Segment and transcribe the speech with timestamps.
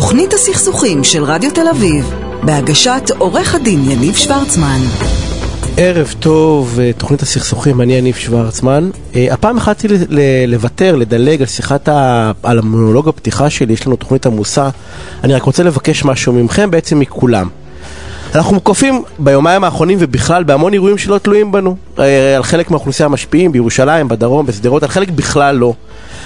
[0.00, 4.78] תוכנית הסכסוכים של רדיו תל אביב, בהגשת עורך הדין יניב שוורצמן.
[5.76, 8.90] ערב טוב, אה, תוכנית הסכסוכים, אני יניב שוורצמן.
[9.14, 9.88] אה, הפעם החלטתי
[10.46, 12.32] לוותר, לדלג על שיחת ה...
[12.42, 14.68] על המונולוג הפתיחה שלי, יש לנו תוכנית עמוסה.
[15.24, 17.48] אני רק רוצה לבקש משהו ממכם, בעצם מכולם.
[18.34, 21.76] אנחנו מוקפים ביומיים האחרונים ובכלל בהמון אירועים שלא תלויים בנו.
[21.98, 25.74] אה, על חלק מהאוכלוסייה המשפיעים, בירושלים, בדרום, בשדרות, על חלק בכלל לא.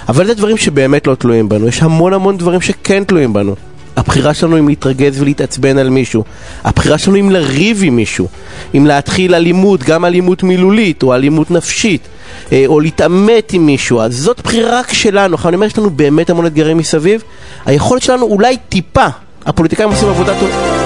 [0.09, 1.69] אבל זה דברים שבאמת לא תלויים בנו.
[1.69, 3.55] יש המון המון דברים שכן תלויים בנו.
[3.97, 6.25] הבחירה שלנו אם להתרגז ולהתעצבן על מישהו.
[6.64, 8.28] הבחירה שלנו אם לריב עם מישהו.
[8.77, 12.09] אם להתחיל אלימות, גם אלימות מילולית או אלימות נפשית.
[12.52, 14.00] אה, או להתעמת עם מישהו.
[14.00, 15.34] אז זאת בחירה רק שלנו.
[15.34, 17.23] עכשיו אני אומר, יש לנו באמת המון אתגרים מסביב.
[17.66, 19.06] היכולת שלנו אולי טיפה.
[19.47, 20.84] הפוליטיקאים עושים עבודה טובה.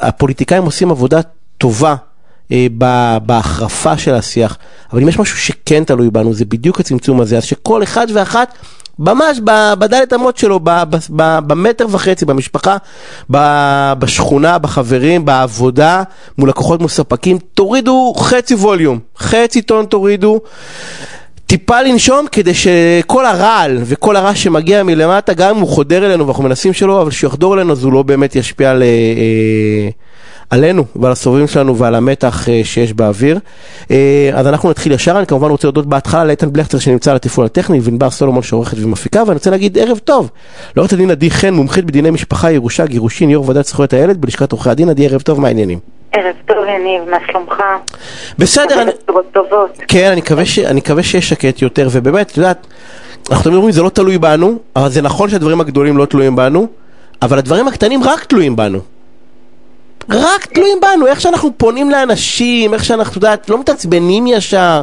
[0.00, 1.20] הפוליטיקאים עושים עבודה
[1.58, 1.94] טובה
[2.52, 2.66] אה,
[3.22, 4.58] בהחרפה של השיח,
[4.92, 8.54] אבל אם יש משהו שכן תלוי בנו, זה בדיוק הצמצום הזה, אז שכל אחד ואחת
[8.98, 9.40] ממש
[9.78, 10.60] בדלת אמות שלו,
[11.46, 12.76] במטר וחצי, במשפחה,
[13.98, 16.02] בשכונה, בחברים, בעבודה,
[16.38, 20.40] מול לקוחות מוספקים, תורידו חצי ווליום, חצי טון תורידו.
[21.48, 26.44] טיפה לנשום כדי שכל הרעל וכל הרעש שמגיע מלמטה, גם אם הוא חודר אלינו ואנחנו
[26.44, 28.82] מנסים שלא, אבל שיחדור אלינו אז הוא לא באמת ישפיע על...
[28.82, 29.90] אה, אה,
[30.50, 33.38] עלינו ועל הסובבים שלנו ועל המתח אה, שיש באוויר.
[33.90, 37.46] אה, אז אנחנו נתחיל ישר, אני כמובן רוצה להודות בהתחלה לאיתן בלכטר שנמצא על התפעול
[37.46, 40.30] הטכני, וענבר סולומון שעורכת ומפיקה, ואני רוצה להגיד ערב טוב.
[40.76, 44.70] לעורכת הדין עדי חן, מומחית בדיני משפחה, ירושה, גירושין, יו"ר ועדת זכויות הילד בלשכת עורכי
[44.70, 45.78] הדין, עדי ערב טוב, מה העניינים?
[46.12, 47.62] ערב טוב יניב, מה שלומך?
[48.38, 48.90] בסדר, אני...
[49.88, 50.10] כן,
[50.66, 52.66] אני מקווה שיש שקט יותר, ובאמת, את יודעת,
[53.30, 56.66] אנחנו אומרים זה לא תלוי בנו, אבל זה נכון שהדברים הגדולים לא תלויים בנו,
[57.22, 58.78] אבל הדברים הקטנים רק תלויים בנו.
[60.10, 64.82] רק תלויים בנו, איך שאנחנו פונים לאנשים, איך שאנחנו, את יודעת, לא מתעצבנים ישר,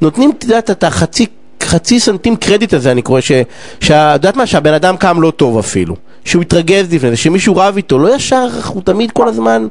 [0.00, 1.26] נותנים, את יודעת, את החצי,
[1.62, 5.96] חצי סנטים קרדיט הזה, אני קורא, שאת יודעת מה, שהבן אדם קם לא טוב אפילו,
[6.24, 9.66] שהוא התרגז לפני זה, שמישהו רב איתו, לא ישר, אנחנו תמיד כל הזמן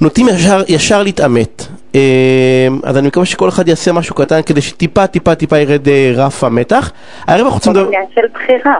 [0.00, 1.62] נוטים ישר, ישר להתעמת.
[1.94, 6.12] אה, אז אני מקווה שכל אחד יעשה משהו קטן כדי שטיפה טיפה טיפה ירד אה,
[6.16, 6.92] רף המתח.
[7.26, 7.86] הערב אנחנו רוצים לדבר...
[7.86, 8.74] עניין של בחירה.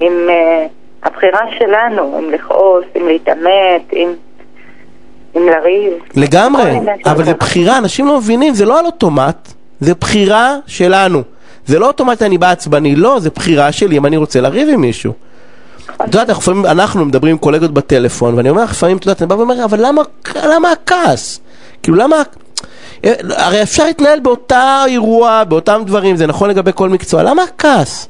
[0.00, 4.08] עם uh, הבחירה שלנו, אם לכעוס, אם להתעמת, אם...
[5.36, 5.92] אם לריב.
[6.16, 11.22] לגמרי, אבל זה בחירה, אנשים לא מבינים, זה לא על אוטומט, זה בחירה שלנו.
[11.66, 14.80] זה לא אוטומט אני בא עצבני, לא, זה בחירה שלי אם אני רוצה לריב עם
[14.80, 15.12] מישהו.
[15.94, 19.28] את יודעת, לפעמים אנחנו מדברים עם קולגות בטלפון, ואני אומר לך לפעמים, את יודעת, אני
[19.28, 20.02] בא ואומר, אבל למה,
[20.44, 21.40] למה הכעס?
[21.82, 22.16] כאילו, למה...
[23.36, 28.08] הרי אפשר להתנהל באותה אירוע, באותם דברים, זה נכון לגבי כל מקצוע, למה הכעס?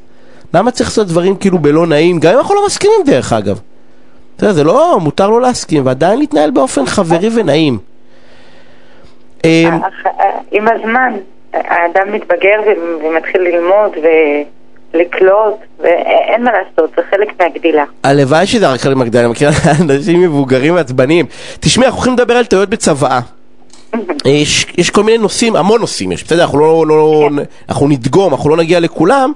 [0.54, 3.60] למה צריך לעשות דברים כאילו בלא נעים, גם אם אנחנו לא מסכימים דרך אגב.
[4.36, 7.78] אתה יודע, זה לא, מותר לו להסכים, ועדיין להתנהל באופן חברי ונעים.
[9.44, 9.80] אמ,
[10.50, 11.12] עם הזמן,
[11.52, 12.60] האדם מתבגר
[13.04, 13.92] ומתחיל ללמוד
[14.94, 17.84] ולקלוט, ואין מה לעשות, זה חלק מהגדילה.
[18.02, 19.48] הלוואי שזה רק חלק מהגדילה, אני מכיר
[19.80, 21.26] אנשים מבוגרים ועצבניים.
[21.60, 23.20] תשמעי, אנחנו יכולים לדבר על טעויות בצוואה.
[24.24, 27.44] יש, יש כל מיני נושאים, המון נושאים יש, בסדר, אנחנו לא, לא, כן.
[27.68, 29.32] אנחנו נדגום, אנחנו לא נגיע לכולם,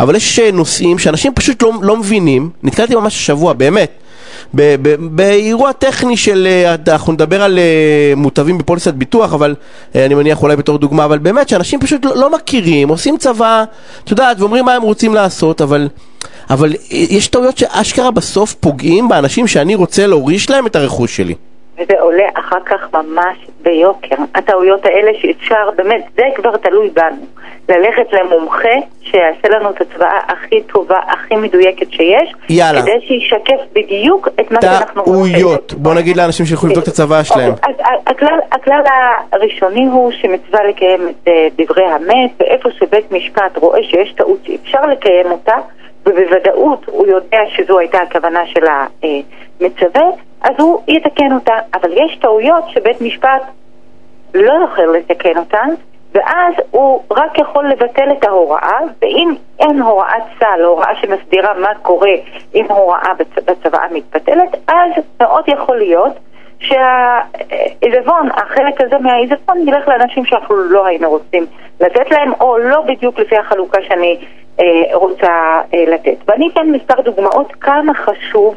[0.00, 3.90] אבל יש נושאים שאנשים פשוט לא, לא מבינים, נתקלתי ממש השבוע, באמת,
[4.98, 9.54] באירוע טכני של, אה, אנחנו נדבר על אה, מוטבים בפוליסת ביטוח, אבל
[9.94, 13.64] אה, אני מניח אולי בתור דוגמה, אבל באמת שאנשים פשוט לא, לא מכירים, עושים צבא,
[14.04, 15.88] את יודעת, ואומרים מה הם רוצים לעשות, אבל,
[16.50, 21.34] אבל יש טעויות שאשכרה בסוף פוגעים באנשים שאני רוצה להוריש להם את הרכוש שלי.
[21.74, 24.16] וזה עולה אחר כך ממש ביוקר.
[24.34, 27.26] הטעויות האלה שאפשר, באמת, זה כבר תלוי בנו.
[27.70, 28.68] ללכת למומחה
[29.02, 32.34] שיעשה לנו את הצבעה הכי טובה, הכי מדויקת שיש.
[32.48, 32.82] יאללה.
[32.82, 35.34] כדי שישקף בדיוק את מה שאנחנו רוצים.
[35.40, 35.74] טעויות.
[35.74, 37.52] בוא נגיד לאנשים שילכו לבדוק את הצבא שלהם.
[37.62, 37.74] אז
[38.06, 38.82] הכלל, הכלל
[39.32, 44.86] הראשוני הוא שמצווה לקיים את אה, דברי המת, ואיפה שבית משפט רואה שיש טעות שאפשר
[44.86, 45.54] לקיים אותה,
[46.06, 50.02] ובוודאות הוא יודע שזו הייתה הכוונה של המצווה,
[50.42, 51.54] אז הוא יתקן אותה.
[51.74, 53.42] אבל יש טעויות שבית משפט
[54.34, 55.68] לא יכול לתקן אותן,
[56.14, 62.12] ואז הוא רק יכול לבטל את ההוראה, ואם אין הוראת סל, הוראה שמסדירה מה קורה
[62.54, 63.12] אם הוראה
[63.44, 66.12] בצוואה מתבטלת, אז מאוד יכול להיות
[66.60, 71.46] שהעיזבון, החלק הזה מהעיזבון ילך לאנשים שאנחנו לא היינו רוצים
[71.80, 74.18] לתת להם, או לא בדיוק לפי החלוקה שאני
[74.60, 74.64] אה,
[74.96, 76.16] רוצה אה, לתת.
[76.28, 78.54] ואני אתן מספר דוגמאות כמה חשוב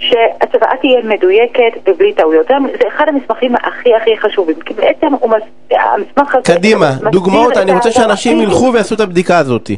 [0.00, 2.46] שהצוואה תהיה מדויקת ובלי טעויות.
[2.48, 5.42] זה אחד המסמכים הכי הכי חשובים, כי בעצם הוא מס...
[5.70, 6.54] המסמך הזה...
[6.54, 9.70] קדימה, דוגמאות, אני רוצה שאנשים ילכו ויעשו את הבדיקה הזאת.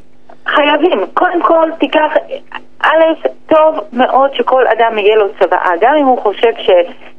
[0.47, 1.01] חייבים.
[1.15, 2.13] קודם כל, תיקח...
[2.83, 6.71] א', טוב מאוד שכל אדם יהיה לו צוואה, גם אם הוא חושב ש,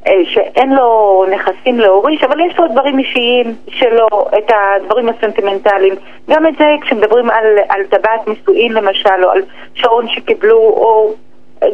[0.06, 4.08] אה, שאין לו נכסים להוריש, אבל יש לו דברים אישיים שלו,
[4.38, 5.94] את הדברים הסנטימנטליים.
[6.30, 9.42] גם את זה כשמדברים על, על טבעת נישואין למשל, או על
[9.74, 11.14] שעון שקיבלו, או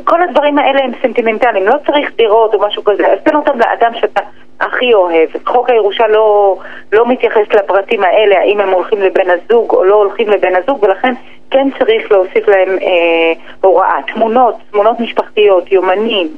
[0.05, 3.95] כל הדברים האלה הם סנטימנטליים, לא צריך דירות או משהו כזה, אז תן אותם לאדם
[3.95, 4.21] שאתה
[4.61, 5.29] הכי אוהב.
[5.47, 6.57] חוק הירושה לא,
[6.93, 11.15] לא מתייחס לפרטים האלה, האם הם הולכים לבן הזוג או לא הולכים לבן הזוג, ולכן
[11.51, 13.97] כן צריך להוסיף להם אה, הוראה.
[14.15, 16.29] תמונות, תמונות משפחתיות, יומנים,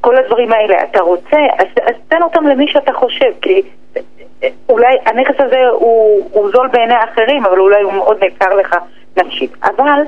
[0.00, 0.82] כל הדברים האלה.
[0.82, 3.62] אתה רוצה, אז, אז תן אותם למי שאתה חושב, כי
[3.96, 8.76] אה, אולי הנכס הזה הוא, הוא זול בעיני אחרים, אבל אולי הוא מאוד נעקר לך
[9.16, 9.52] נפשית.
[9.64, 10.00] אבל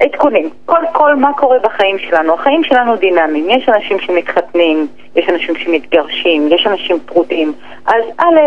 [0.00, 0.50] עדכונים.
[0.66, 2.34] קודם כל, מה קורה בחיים שלנו?
[2.34, 3.50] החיים שלנו דינמיים.
[3.50, 4.86] יש אנשים שמתחתנים,
[5.16, 7.52] יש אנשים שמתגרשים, יש אנשים פרוטים.
[7.86, 8.38] אז א',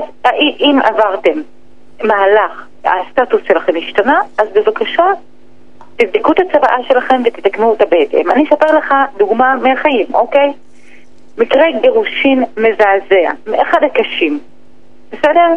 [0.60, 1.42] אם עברתם
[2.04, 5.06] מהלך, הסטטוס שלכם השתנה, אז בבקשה,
[5.96, 8.32] תבדקו את הצוואה שלכם ותתקנו אותה בהתאם.
[8.32, 10.54] אני אספר לך דוגמה מהחיים, אוקיי?
[11.38, 14.40] מקרה גירושין מזעזע, מאחד הקשים.
[15.12, 15.48] בסדר?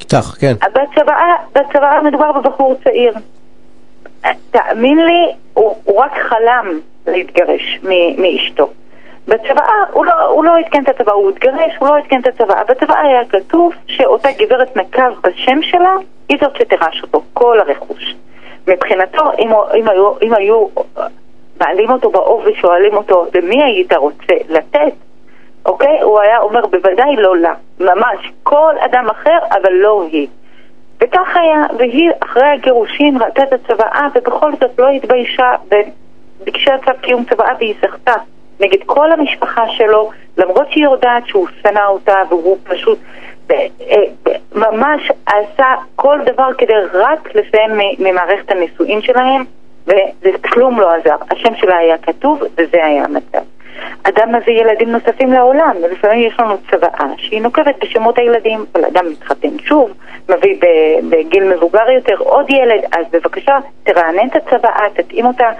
[0.00, 0.52] איתך, כן.
[0.54, 3.12] בצוואה, בצוואה מדובר בבחור צעיר.
[4.50, 7.80] תאמין לי, הוא, הוא רק חלם להתגרש
[8.18, 8.68] מאשתו.
[9.28, 12.64] בצוואה, הוא לא, הוא לא עדכן את הצוואה, הוא התגרש, הוא לא עדכן את הצוואה.
[12.64, 15.94] בצוואה היה כתוב שאותה גברת נקב בשם שלה,
[16.28, 18.14] היא זאת שתירש אותו, כל הרכוש.
[18.68, 20.66] מבחינתו, אם, אם, היו, אם היו
[21.60, 24.92] מעלים אותו באוב ושואלים אותו, למי היית רוצה לתת?
[25.66, 26.00] אוקיי?
[26.02, 27.54] הוא היה אומר, בוודאי לא לה.
[27.80, 30.28] ממש, כל אדם אחר, אבל לא היא.
[31.02, 35.54] וכך היה, והיא אחרי הגירושין ראתה את הצוואה ובכל זאת לא התביישה
[36.40, 38.14] וביקשה צו קיום צוואה והיא זכתה
[38.60, 42.98] נגד כל המשפחה שלו, למרות שהיא יודעת שהוא שנא אותה והוא פשוט
[43.50, 43.56] אה,
[44.54, 49.44] ממש עשה כל דבר כדי רק לסיים ממערכת הנישואין שלהם
[50.22, 51.16] וכלום לא עזר.
[51.30, 53.42] השם שלה היה כתוב וזה היה המצב.
[54.02, 59.04] אדם מביא ילדים נוספים לעולם, ולפעמים יש לנו צוואה שהיא נוקבת בשמות הילדים, אבל אדם
[59.10, 59.90] מתחתן שוב,
[60.28, 60.56] מביא
[61.10, 65.50] בגיל מבוגר יותר עוד ילד, אז בבקשה תרענן את הצוואה, תתאים אותה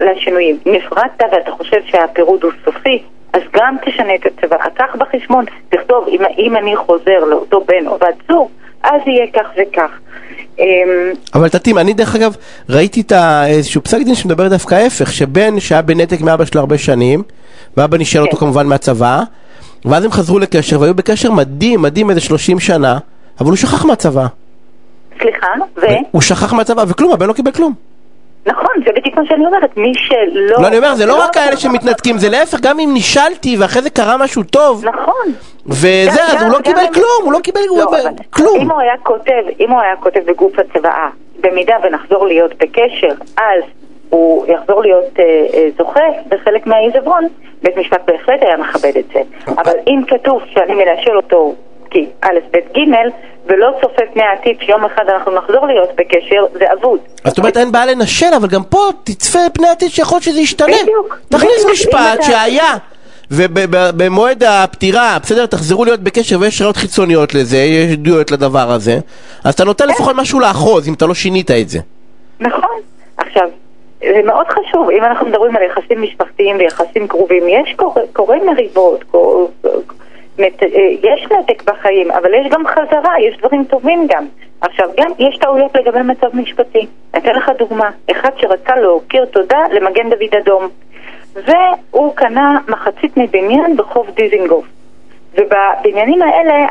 [0.00, 0.58] לשינויים.
[0.66, 4.70] נפרדת ואתה חושב שהפירוד הוא סופי, אז גם תשנה את הצוואה.
[4.70, 8.48] קח בחשבון, תכתוב, אם, אם אני חוזר לאותו בן או בת זוג,
[8.82, 9.90] אז יהיה כך וכך.
[10.58, 12.36] אמ, אבל תתאים, אני דרך אגב
[12.70, 13.12] ראיתי את
[13.46, 17.22] איזשהו פסק דין שמדבר דווקא ההפך, שבן שהיה בנתק מאבא שלו הרבה שנים,
[17.76, 18.38] ואבא נשאר אותו כן.
[18.38, 19.20] כמובן מהצבא,
[19.84, 22.98] ואז הם חזרו לקשר והיו בקשר מדהים, מדהים איזה 30 שנה,
[23.40, 24.26] אבל הוא שכח מהצבא.
[25.22, 25.46] סליחה,
[25.76, 25.86] ו?
[26.10, 27.72] הוא שכח מהצבא וכלום, הבן לא קיבל כלום.
[28.46, 30.62] נכון, זה בדיוק מה שאני אומרת, מי שלא...
[30.62, 33.90] לא, אני אומר, זה לא רק כאלה שמתנתקים, זה להפך, גם אם נשאלתי ואחרי זה
[33.90, 34.84] קרה משהו טוב.
[34.84, 35.26] נכון.
[35.66, 37.86] וזה, אז הוא לא קיבל כלום, הוא לא קיבל לא,
[38.30, 38.60] כלום.
[38.60, 41.08] אם הוא היה כותב, אם הוא היה כותב בגוף הצוואה,
[41.40, 43.62] במידה ונחזור להיות בקשר, אז
[44.10, 45.24] הוא יחזור להיות אה,
[45.54, 47.24] אה, זוכה בחלק מהעיזבון,
[47.62, 49.20] בית משפט בהחלט היה מכבד את זה.
[49.52, 51.54] אבל אם כתוב שאני מנשל אותו
[51.90, 52.80] כי א', ב', ג',
[53.46, 57.00] ולא צופה פני העתיד שיום אחד אנחנו נחזור להיות בקשר, זה אבוד.
[57.24, 60.76] זאת אומרת אין בעיה לנשל, אבל גם פה תצפה פני העתיד שיכול שזה ישתנה.
[60.82, 61.18] בדיוק.
[61.28, 62.74] תכניס משפט שהיה.
[63.30, 68.98] ובמועד הפטירה, בסדר, תחזרו להיות בקשר ויש ראיות חיצוניות לזה, יש עדויות לדבר הזה,
[69.44, 71.78] אז אתה נותן לפחות משהו לאחוז, אם אתה לא שינית את זה.
[72.40, 72.80] נכון.
[73.16, 73.48] עכשיו,
[74.00, 77.76] זה מאוד חשוב, אם אנחנו מדברים על יחסים משפחתיים ויחסים קרובים, יש
[78.12, 79.20] קורה מריבות, אה,
[81.02, 84.26] יש נתק בחיים, אבל יש גם חזרה, יש דברים טובים גם.
[84.60, 86.86] עכשיו, גם יש טעויות לגבי מצב משפטי.
[87.16, 87.90] אתן לך דוגמה.
[88.10, 90.68] אחד שרצה להכיר תודה למגן דוד אדום,
[91.34, 94.66] והוא קנה מחצית מבניין בחוף דיזינגוף.
[95.36, 96.66] ובבניינים האלה,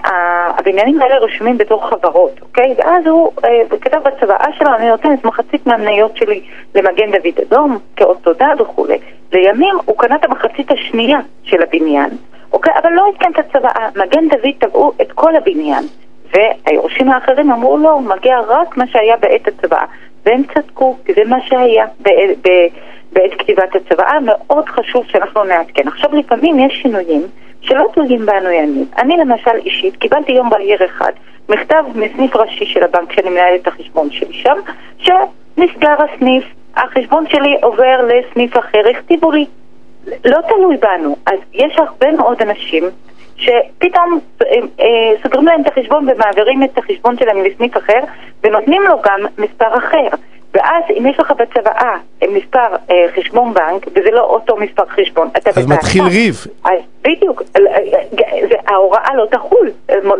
[0.57, 2.73] הבניינים האלה רשומים בתור חברות, אוקיי?
[2.77, 6.41] ואז הוא אה, כתב בצוואה שלו, אני נותן את מחצית מהמניות שלי
[6.75, 8.97] למגן דוד אדום, כאות תודה וכולי.
[9.33, 12.09] לימים הוא קנה את המחצית השנייה של הבניין,
[12.53, 12.73] אוקיי?
[12.83, 13.89] אבל לא עדכן את הצוואה.
[13.95, 15.83] מגן דוד תבעו את כל הבניין,
[16.33, 19.85] והיורשים האחרים אמרו לא, מגיע רק מה שהיה בעת הצוואה.
[20.25, 22.47] והם צדקו, כי זה מה שהיה בעת,
[23.15, 24.19] בעת כתיבת הצוואה.
[24.25, 25.87] מאוד חשוב שאנחנו נעדכן.
[25.87, 27.21] עכשיו, לפעמים יש שינויים
[27.61, 28.85] שלא תלויים בנו ימים.
[28.97, 31.11] אני למשל אישית קיבלתי יום בהיר אחד
[31.49, 34.57] מכתב מסניף ראשי של הבנק שאני מנהלת את החשבון שלי שם,
[34.97, 36.43] שנסגר הסניף,
[36.75, 39.45] החשבון שלי עובר לסניף אחר, הכתיבו לי.
[40.25, 41.15] לא תלוי בנו.
[41.25, 42.83] אז יש הרבה מאוד אנשים
[43.37, 44.47] שפתאום אה,
[44.79, 47.99] אה, סוגרים להם את החשבון ומעבירים את החשבון שלהם לסניף אחר
[48.43, 50.07] ונותנים לו גם מספר אחר.
[50.55, 51.97] ואז אם יש לך בצוואה
[52.31, 52.59] מספר
[52.91, 56.45] אה, חשבון בנק, וזה לא אותו מספר חשבון, אתה אז מתחיל ריב.
[56.63, 56.71] אז
[57.01, 59.71] בדיוק, אה, אה, ההוראה לא תחול,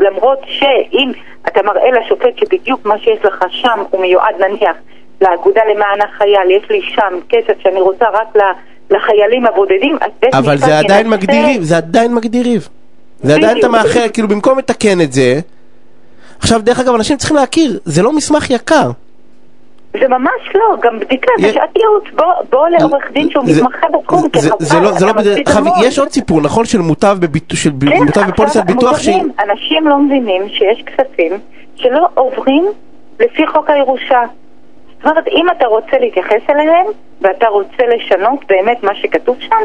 [0.10, 1.12] למרות שאם
[1.48, 4.76] אתה מראה לשופט שבדיוק מה שיש לך שם הוא מיועד נניח
[5.22, 10.34] לאגודה למען החייל, יש לי שם כסף שאני רוצה רק ל- לחיילים הבודדים, אז בית
[10.36, 12.68] אבל זה עדיין ינסה- מגדיר ריב, זה עדיין מגדיר ריב.
[13.24, 13.60] זה עדיין.
[13.60, 15.40] אתה מאחר, כאילו במקום לתקן את זה...
[16.40, 18.90] עכשיו, דרך אגב, אנשים צריכים להכיר, זה לא מסמך יקר.
[20.02, 22.04] זה ממש לא, גם בדיקה, זה שעת ייעוץ,
[22.50, 25.74] בוא- לעורך דין שהוא מתמחה בתחום, כי זה- חבל, זה לא, לא, אתה מפסיד המון.
[25.84, 27.28] יש עוד סיפור, נכון, של מוטב כן,
[28.28, 28.84] בפוליסת עכשיו ביטוח.
[28.94, 31.32] המוטבים, אנשים לא מבינים שיש כספים
[31.76, 32.66] שלא עוברים
[33.20, 34.22] לפי חוק הירושה.
[34.98, 36.86] זאת אומרת, אם אתה רוצה להתייחס אליהם,
[37.22, 39.56] ואתה רוצה לשנות באמת מה שכתוב שם,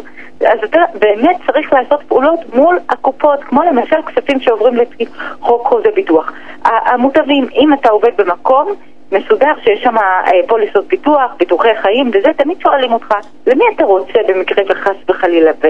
[0.47, 5.05] אז אתה באמת צריך לעשות פעולות מול הקופות, כמו למשל כספים שעוברים לפי
[5.41, 6.33] חוק חוזה ביטוח.
[6.65, 8.73] המוטבים, אם אתה עובד במקום
[9.13, 13.15] מסודר שיש שם אה, פוליסות ביטוח, ביטוחי חיים וזה, תמיד שואלים אותך,
[13.47, 15.67] למי אתה רוצה במקרה וחס וחלילה ו...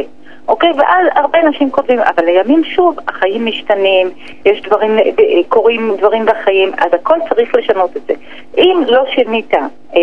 [0.49, 0.70] אוקיי?
[0.76, 4.11] ואז הרבה אנשים כותבים, אבל לימים שוב, החיים משתנים,
[4.44, 5.04] יש דברים, אה,
[5.49, 8.14] קורים דברים בחיים, אז הכל צריך לשנות את זה.
[8.59, 10.00] אם לא שינית אה,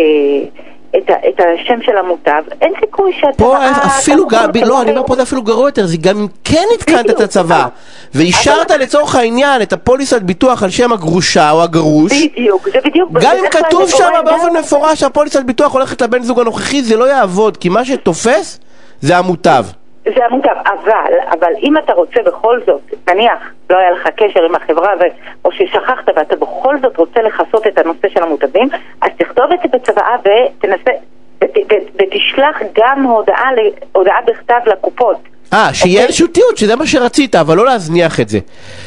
[0.96, 3.32] את, ה- את השם של המוטב, אין סיכוי שאתה...
[3.36, 6.18] פה אה, אפילו, גם, מוכר לא, אני אומר פה זה אפילו גרוע יותר, זה גם
[6.18, 7.20] אם כן עדכנת את.
[7.20, 7.66] הצבא,
[8.14, 13.10] ואישרת לצורך העניין את הפוליסת ביטוח על שם הגרושה או הגרוש, בדיוק, זה בדיוק...
[13.12, 17.56] גם אם כתוב שם באופן מפורש שהפוליסת ביטוח הולכת לבן זוג הנוכחי, זה לא יעבוד,
[17.56, 18.60] כי מה שתופס
[19.00, 19.64] זה המוטב.
[20.16, 23.38] זה המוטב, אבל, אבל אם אתה רוצה בכל זאת, נניח,
[23.70, 25.02] לא היה לך קשר עם החברה, ו...
[25.44, 28.68] או ששכחת ואתה בכל זאת רוצה לכסות את הנושא של המוטבים,
[29.38, 30.90] תכתוב את זה בצוואה ותנסה,
[31.40, 33.48] ות, ות, ותשלח גם הודעה,
[33.92, 35.16] הודעה בכתב לקופות.
[35.52, 36.06] אה, שיהיה אוקיי.
[36.06, 38.38] איזשהו תיעוד, שזה מה שרצית, אבל לא להזניח את זה.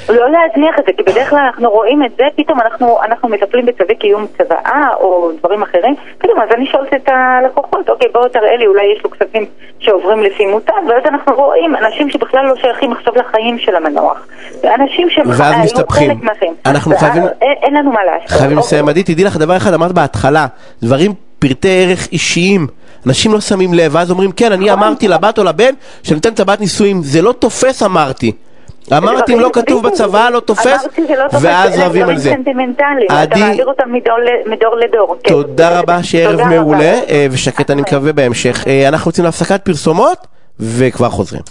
[0.10, 3.66] לא להזניח את זה, כי בדרך כלל אנחנו רואים את זה, פתאום אנחנו, אנחנו מטפלים
[3.66, 8.56] בצווי קיום צוואה או דברים אחרים, פתאום אז אני שואלת את הלקוחות, אוקיי בואו תראה
[8.58, 9.46] לי, אולי יש לו כספים
[9.80, 14.28] שעוברים לפי מוטב, ואז אנחנו רואים אנשים שבכלל לא שייכים עכשיו לחיים של המנוח,
[14.64, 16.20] אנשים שהם ואז מסתבכים.
[16.66, 18.30] אנחנו חייבים- אין, אין לנו מה לעשות.
[18.30, 18.68] חייבים אוקיי.
[18.68, 20.48] לסיים, עדי, תדעי לך דבר אחד, אמרת בהתחלה,
[20.84, 22.68] דברים, פרטי ערך אישיים.
[23.08, 24.80] אנשים לא שמים לב, ואז אומרים, כן, אני נכון.
[24.80, 28.32] אמרתי לבת או לבן שניתן טבעת נישואים, זה לא תופס אמרתי.
[28.98, 29.88] אמרתי אם לא כתוב.
[29.88, 32.34] בצבא, לא תופס, לא תופס, ואז אלה רבים על דברים זה.
[33.06, 33.84] אתה עדי, מעביר אותם
[34.46, 35.16] מדור לדור.
[35.24, 35.34] כן.
[35.34, 36.60] תודה רבה, שיהיה ערב תודה רבה.
[36.60, 38.64] מעולה אה, ושקט אני מקווה בהמשך.
[38.68, 40.28] אה, אנחנו יוצאים להפסקת פרסומות
[40.60, 41.42] וכבר חוזרים.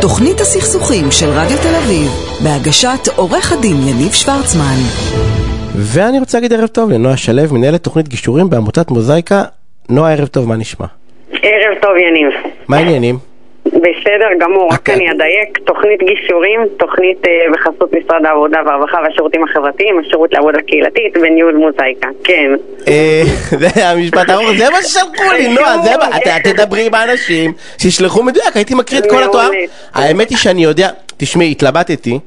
[0.00, 2.10] תוכנית הסכסוכים של רדיו תל אביב,
[2.44, 4.76] בהגשת עורך הדין יניב שוורצמן.
[5.74, 9.42] ואני רוצה להגיד ערב טוב לנועה שלו, מנהלת תוכנית גישורים בעמותת מוזאיקה.
[9.90, 10.86] נועה, ערב טוב, מה נשמע?
[11.32, 12.32] ערב טוב יניב.
[12.68, 13.16] מה העניינים?
[13.66, 14.94] בסדר גמור, רק אוקיי.
[14.94, 21.16] אני אדייק, תוכנית גישורים, תוכנית אה, בחסות משרד העבודה והרווחה והשירותים החברתיים, השירות לעבודה קהילתית
[21.16, 22.50] וניהול מוזאיקה, כן.
[22.88, 23.22] אה,
[23.60, 26.06] זה המשפט הארוך, זה מה ששלחו לי, נועה, זה מה,
[26.44, 29.50] תדברי עם האנשים, שישלחו מדויק, הייתי מקריא את כל התואר.
[29.94, 32.18] האמת היא שאני יודע, תשמעי, התלבטתי.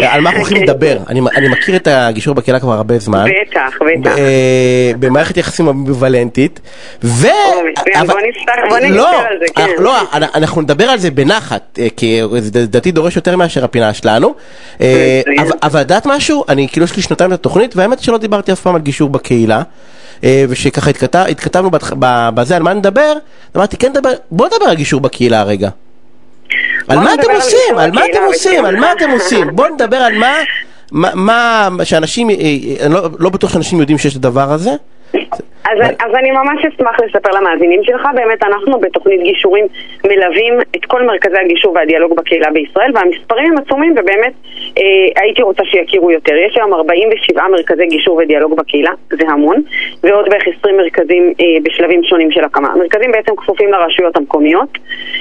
[0.00, 0.98] על מה אנחנו הולכים לדבר?
[1.08, 3.24] אני, אני מכיר את הגישור בקהילה כבר הרבה זמן.
[3.50, 4.18] בטח, בטח.
[4.18, 6.60] אה, במערכת יחסים אמביוולנטית,
[7.04, 7.26] ו...
[7.72, 9.62] מצוין, בוא נפתח, בוא נדבר לא, על זה, כן.
[9.62, 9.96] אנחנו- לא,
[10.34, 14.34] אנחנו נדבר על זה בנחת, אה, כי זה לדעתי דורש יותר מאשר הפינה שלנו.
[14.80, 15.20] אה.
[15.62, 16.44] אבל- יודעת משהו?
[16.48, 19.62] אני כאילו יש לי שנתיים לתוכנית, והאמת שלא דיברתי אף פעם על גישור בקהילה.
[20.24, 21.70] אה, ושככה התכתב- התכתבנו
[22.34, 23.12] בזה על מה נדבר,
[23.56, 25.68] אמרתי כן נדבר, בוא נדבר על גישור בקהילה רגע.
[26.92, 27.78] על מה אתם עושים?
[27.78, 28.64] על מה אתם עושים?
[28.64, 29.10] על מה אתם.
[29.10, 29.56] עושים?
[29.56, 30.32] בוא נדבר על מה,
[30.92, 31.10] מה,
[31.70, 34.70] מה, שאנשים, אה, אה, אני לא- לא בטוח שאנשים יודעים שיש את הדבר הזה.
[35.72, 39.66] אז, אז אני ממש אשמח לספר למאזינים שלך, באמת אנחנו בתוכנית גישורים
[40.04, 44.32] מלווים את כל מרכזי הגישור והדיאלוג בקהילה בישראל והמספרים הם עצומים ובאמת
[44.78, 46.34] אה, הייתי רוצה שיכירו יותר.
[46.36, 49.62] יש היום 47 מרכזי גישור ודיאלוג בקהילה, זה המון,
[50.02, 52.68] ועוד בערך 20 מרכזים אה, בשלבים שונים של הקמה.
[52.68, 54.78] המרכזים בעצם כפופים לרשויות המקומיות,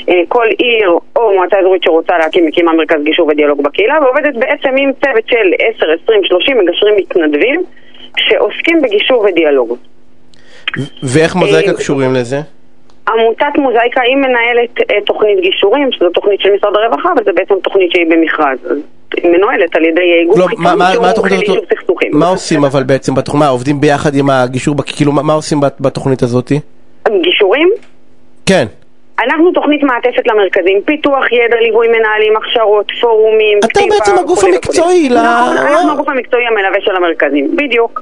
[0.10, 4.70] אה, כל עיר או מועצה אזורית שרוצה להקים מקימה מרכז גישור ודיאלוג בקהילה ועובדת בעצם
[4.78, 7.64] עם צוות של 10, 20, 30 מגשרים מתנדבים
[8.18, 9.78] שעוסקים בגישור ודיאלוג.
[11.04, 12.40] ואיך מוזאיקה אה, קשורים לזה?
[13.10, 17.54] עמותת מוזאיקה היא מנהלת אה, תוכנית גישורים, שזו תוכנית של משרד הרווחה, אבל זו בעצם
[17.64, 18.58] תוכנית שהיא במכרז.
[19.18, 21.32] היא מנוהלת על ידי גוף לא, חיצוני שהוא מה מומחה הזאת?
[21.32, 22.12] ליישוב סכסוכים.
[22.14, 23.40] מה עושים אבל בעצם בתוכנית?
[23.44, 24.76] מה, עובדים ביחד עם הגישור?
[24.86, 26.60] כאילו, מה- מה עושים בת- בתוכנית הזאתי?
[27.22, 27.70] גישורים?
[28.46, 28.66] כן.
[29.26, 35.06] אנחנו תוכנית מעטפת למרכזים, פיתוח ידע, ליווי מנהלים, הכשרות, פורומים, אתה כתיבה, בעצם הגוף המקצועי
[35.06, 35.10] וכולי.
[35.10, 38.02] ל- נכון, אנחנו הגוף המקצועי המלווה של המרכזים, בדיוק.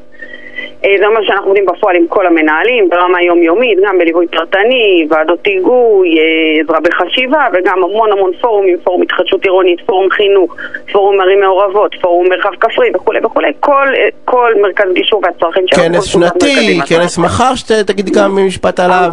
[0.85, 5.45] אה, זה אומר שאנחנו עובדים בפועל עם כל המנהלים ברמה יומיומית, גם בליווי פרטני, ועדות
[5.45, 10.55] היגוי, אה, עזרה בחשיבה וגם המון המון פורומים, פורום התחדשות עירונית, פורום חינוך,
[10.91, 15.95] פורום ערים מעורבות, פורום מרחב כפרי וכולי וכולי, כל, אה, כל מרכז גישור והצרכים שלנו.
[15.95, 16.79] כנס שנתי.
[16.87, 19.11] כנס מחר שתגידי כמה משפט עליו.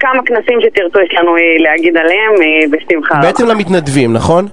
[0.00, 2.34] כמה כנסים שתרצו יש לנו להגיד עליהם,
[2.70, 3.14] בשמחה.
[3.22, 4.44] בעצם למתנדבים, נכון?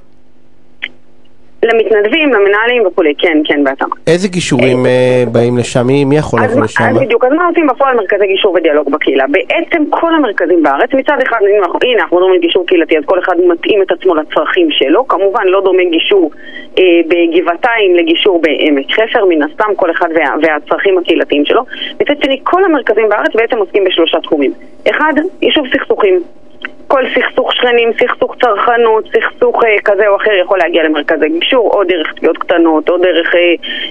[1.64, 3.96] למתנדבים, למנהלים וכולי, כן, כן, בהתאמה.
[4.08, 5.88] איזה גישורים אה, באים לשם?
[5.88, 6.84] מי מי יכול לבוא לשם?
[6.84, 9.26] אז בדיוק, אז מה עושים בפועל מרכזי גישור ודיאלוג בקהילה?
[9.32, 11.80] בעצם כל המרכזים בארץ, מצד אחד, הנה אנחנו
[12.18, 15.84] מדברים על גישור קהילתי, אז כל אחד מתאים את עצמו לצרכים שלו, כמובן לא דומה
[15.92, 16.32] גישור
[16.80, 21.62] אה, בגבעתיים לגישור בעמק חפר, מן הסתם כל אחד וה, והצרכים הקהילתיים שלו.
[22.02, 24.54] מצד שני, כל המרכזים בארץ בעצם עוסקים בשלושה תחומים.
[24.90, 26.20] אחד, יישוב סכסוכים.
[26.88, 31.84] כל סכסוך שכנים, סכסוך צרכנות, סכסוך אה, כזה או אחר יכול להגיע למרכז הגישור, או
[31.84, 33.40] דרך תביעות קטנות, או דרך אה,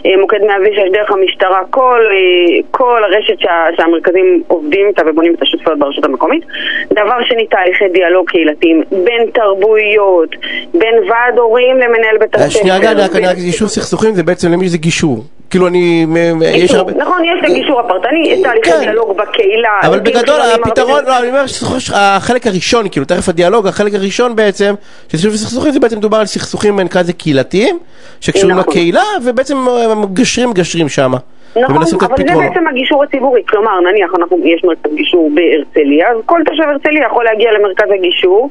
[0.06, 5.42] אה, מוקד 106, דרך המשטרה, כל, אה, כל הרשת שה, שהמרכזים עובדים איתה ובונים את
[5.42, 6.44] השותפויות ברשות המקומית.
[6.92, 10.28] דבר שני, תהליכי דיאלוג קהילתיים בין תרבויות,
[10.74, 12.60] בין ועד הורים למנהל בית אה, הספר.
[12.60, 15.18] שנייה, רגע, בין- יישוב סכסוכים זה בעצם למי זה גישור.
[15.52, 16.06] כאילו אני,
[16.54, 16.74] יש.
[16.74, 16.92] הרבה...
[16.92, 18.80] נכון, יש את הגישור הפרטני, יש תהליכי כן.
[18.80, 19.68] דיאלוג בקהילה.
[19.82, 21.04] אבל בגדול הפתרון.
[21.06, 21.46] לא, אני אומר
[21.78, 24.74] שהחלק הראשון, כאילו תכף הדיאלוג, החלק הראשון בעצם,
[25.08, 27.78] של יישוב סכסוכים זה בעצם מדובר על סכסוכים נקרא לזה קהילתיים,
[28.20, 28.70] שקשורים נכון.
[28.70, 31.16] לקהילה, ובעצם אה, מגשרים מגשרים שמה.
[31.56, 31.96] נכון, אבל זה.
[31.98, 37.24] בעצם הגישור הציבורי, כלומר נניח אנחנו, יש מרכז גישור בהרצליה, אז כל תושב הרצליה יכול
[37.24, 38.50] להגיע למרכז הגישור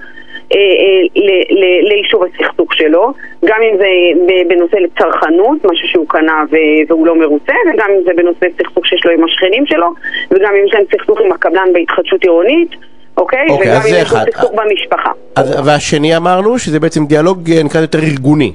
[1.89, 3.13] ליישוב הסכסוך שלו,
[3.45, 3.87] גם אם זה
[4.27, 6.43] ב- בנושא לצרכנות, משהו שהוא קנה
[6.89, 9.87] והוא לא מרוצה, וגם אם זה בנושא סכסוך שיש לו עם השכנים שלו,
[10.31, 12.69] וגם אם יש להם סכסוך עם הקבלן בהתחדשות עירונית,
[13.17, 13.45] אוקיי?
[13.49, 14.25] אוקיי, וגם אז אם זה יש לו אחד.
[14.31, 15.11] סכסוך במשפחה.
[15.35, 18.53] אז- והשני אמרנו שזה בעצם דיאלוג אה, נקרא יותר ארגוני.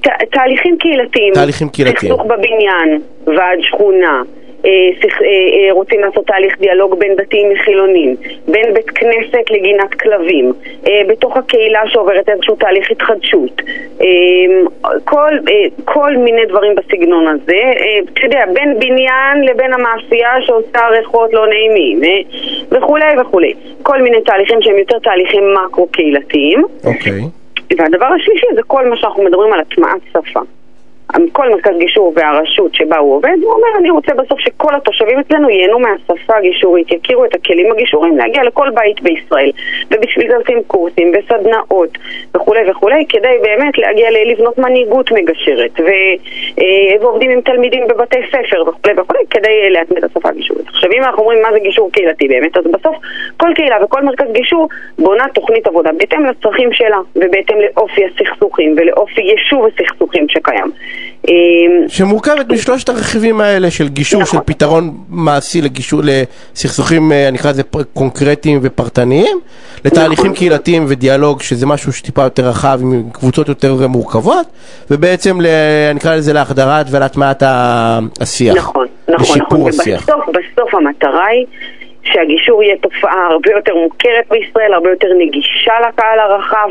[0.00, 2.12] ת- תהליכים קהילתיים, תהליכים קהילתיים.
[2.12, 4.22] סכסוך בבניין, ועד שכונה,
[4.66, 8.16] אה, אה, אה, רוצים לעשות תהליך דיאלוג בין דתיים לחילונים,
[8.48, 10.52] בין בית כנסת לגינת כלבים,
[11.08, 13.62] בתוך הקהילה שעוברת איזשהו תהליך התחדשות,
[15.04, 15.32] כל,
[15.84, 17.62] כל מיני דברים בסגנון הזה,
[18.12, 22.00] אתה יודע, בין בניין לבין המאפייה שעושה ריחות לא נעימים,
[22.70, 23.54] וכולי וכולי.
[23.82, 26.64] כל מיני תהליכים שהם יותר תהליכים מקרו-קהילתיים.
[26.84, 27.20] אוקיי.
[27.78, 30.40] והדבר השלישי זה כל מה שאנחנו מדברים על הטמעת שפה.
[31.32, 35.50] כל מרכז גישור והרשות שבה הוא עובד, הוא אומר אני רוצה בסוף שכל התושבים אצלנו
[35.50, 39.50] ייהנו מהשפה הגישורית, יכירו את הכלים הגישוריים להגיע לכל בית בישראל.
[39.90, 41.98] ובשביל זה עושים קורסים וסדנאות
[42.34, 45.80] וכולי וכולי, כדי באמת להגיע לבנות מנהיגות מגשרת.
[45.80, 45.88] ו,
[46.60, 50.68] אה, ועובדים עם תלמידים בבתי ספר וכולי וכולי, כדי אה, להטמיע את השפה הגישורית.
[50.68, 52.96] עכשיו אם אנחנו אומרים מה זה גישור קהילתי באמת, אז בסוף
[53.36, 59.20] כל קהילה וכל מרכז גישור בונה תוכנית עבודה בהתאם לצרכים שלה ובהתאם לאופי הסכסוכים ולאופי
[59.20, 60.72] יישוב הסכסוכים שקיים.
[61.28, 61.32] אה,
[61.88, 64.40] שמורכבת משלושת הרכיבים האלה של גישור, נכון.
[64.40, 69.36] של פתרון מעשי לגישור, לסכסוכים, אה, נקרא לזה פר- קונקרטיים ופרטניים,
[69.84, 70.36] לתהליכים נכון.
[70.36, 74.46] קהילתיים ודיאלוג, שזה משהו שטיפה יותר רחב, עם קבוצות יותר מורכבות,
[74.90, 75.46] ובעצם, ל-
[75.94, 77.42] נקרא לזה להחדרת ולהטמעת
[78.20, 78.56] השיח.
[78.56, 79.68] נכון, נכון, נכון.
[79.68, 80.02] השיח.
[80.08, 81.46] ובסוף, בסוף המטרה היא
[82.04, 86.68] שהגישור יהיה תופעה הרבה יותר מוכרת בישראל, הרבה יותר נגישה לקהל הרחב,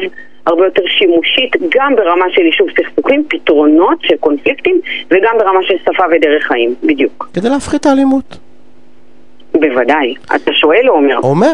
[0.47, 4.79] הרבה יותר שימושית, גם ברמה של יישוב סכסוכים, פתרונות של קונפליקטים,
[5.11, 7.29] וגם ברמה של שפה ודרך חיים, בדיוק.
[7.33, 8.37] כדי להפחית את האלימות.
[9.53, 10.13] בוודאי.
[10.35, 11.17] אתה שואל או אומר?
[11.23, 11.51] אומר,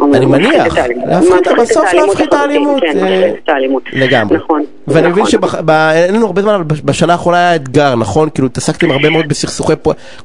[0.00, 0.78] אומר, אני מניח.
[0.78, 3.82] להפחית- בסוף להפחית את האלימות, כן, אה, מפחית את האלימות.
[3.92, 4.36] לגמרי.
[4.36, 4.62] נכון.
[4.94, 5.60] ואני מבין נכון.
[5.70, 8.28] שאין לנו הרבה זמן, אבל בשנה האחרונה היה אתגר, נכון?
[8.34, 9.72] כאילו התעסקתם הרבה מאוד בסכסוכי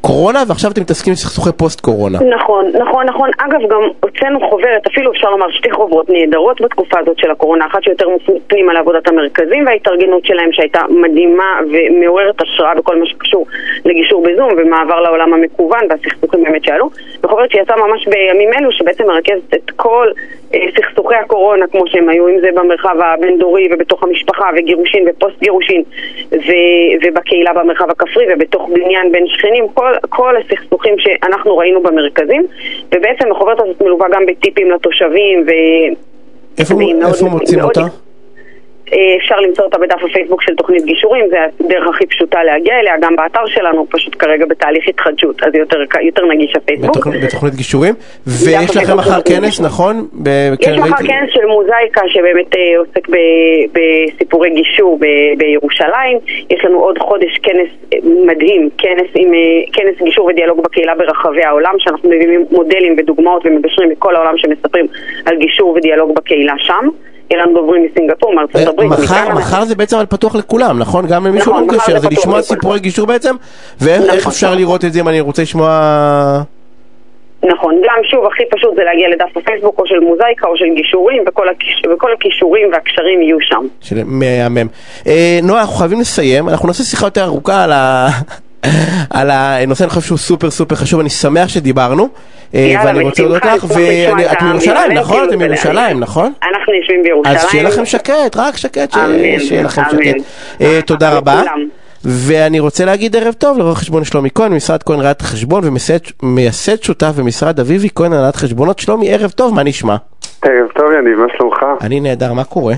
[0.01, 2.19] קורונה, ועכשיו אתם מתעסקים בסכסוכי פוסט קורונה.
[2.37, 3.29] נכון, נכון, נכון.
[3.37, 7.83] אגב, גם הוצאנו חוברת, אפילו אפשר לומר שתי חוברות נהדרות בתקופה הזאת של הקורונה, אחת
[7.83, 13.45] שיותר מופנים על עבודת המרכזים וההתארגנות שלהם שהייתה מדהימה ומעוררת השראה בכל מה שקשור
[13.85, 16.89] לגישור בזום ומעבר לעולם המקוון והסכסוכים באמת שעלו.
[17.23, 20.07] וחוברת שיצאה ממש בימים אלו, שבעצם מרכזת את כל
[20.51, 25.83] סכסוכי הקורונה כמו שהם היו, אם זה במרחב הבין-דורי ובתוך המשפחה וגירושין ופוסט גירושין
[26.31, 32.47] ו- ובקהילה במרחב הכפרי ובתוך בניין בין שכנים, כל, כל הסכסוכים שאנחנו ראינו במרכזים
[32.95, 35.51] ובעצם החוברת הזאת מלווה גם בטיפים לתושבים ו...
[36.57, 36.75] איפה
[37.07, 37.81] איפה מוצאים אותה?
[38.93, 42.93] אה, אפשר למצוא אותה בדף הפייסבוק של תוכנית גישורים, זה הדרך הכי פשוטה להגיע אליה,
[43.01, 46.89] גם באתר שלנו, פשוט כרגע בתהליך התחדשות, אז יותר, יותר נגיש הפייסבוק.
[46.91, 47.93] בתוכנית- בתוכנית גישורים,
[48.27, 49.61] ויש לכם מחר של כנס.
[49.61, 49.95] נכון?
[49.97, 53.15] יש כן, מחר ראיתי- כנס של מוזאיקה שבאמת אה, עוסק ב-
[53.73, 55.05] בסיפורי גישור ב-
[55.37, 56.17] בירושלים.
[56.49, 59.31] יש לנו עוד חודש כנס אה, מדהים, כנס, עם,
[59.73, 64.87] כנס גישור ודיאלוג בקהילה ברחבי העולם, שאנחנו מביאים מודלים ודוגמאות ומגשרים מכל העולם שמספרים
[65.25, 66.87] על גישור ודיאלוג בקהילה שם.
[67.31, 69.33] יהיה לנו דוברים מסינגפור, מארצות הברית, מחר.
[69.33, 71.07] מחר זה בעצם על פתוח לכולם, נכון?
[71.07, 72.41] גם למי שהוא נכון, לא מחר מגשר, זה לשמוע.
[72.41, 73.35] סיפורי גישור בעצם,
[73.81, 74.31] ואיך איך נכון.
[74.31, 75.69] אפשר לראות את זה אם אני רוצה לשמוע...
[77.43, 81.23] נכון, גם שוב, הכי פשוט זה להגיע לדף הפייסבוק או של מוזאיקה או של גישורים,
[81.27, 83.67] וכל, הכיש, וכל הכישורים והקשרים יהיו שם.
[83.81, 84.67] של מהמם.
[85.07, 88.07] אה, נועה, אנחנו חייבים לסיים, אנחנו נעשה שיחה יותר ארוכה על, ה...
[89.19, 92.09] על הנושא, אני חושב שהוא סופר סופר חשוב, אני שמח שדיברנו.
[92.53, 95.15] אה, ואני רוצה להודות לך, ואת מירושלים, נכון?
[95.15, 95.99] כאילו, אתם זה מירושלים.
[95.99, 96.33] נכון?
[96.43, 97.37] אנחנו יושבים בירושלים.
[97.37, 98.93] אז שיהיה לכם שקט, רק שקט,
[99.39, 99.81] שיהיה לכם.
[99.91, 100.23] שקט.
[100.61, 101.41] אה, תודה רבה.
[102.27, 105.63] ואני רוצה להגיד ערב טוב לרואה חשבון שלומי כהן, ממשרד כהן ראיית חשבון
[106.23, 108.79] ומייסד שותף במשרד אביבי כהן הנהלת חשבונות.
[108.79, 109.95] שלומי, ערב טוב, מה נשמע?
[110.41, 111.57] ערב טוב יניב, מה שלומך?
[111.81, 112.73] אני נהדר, מה קורה?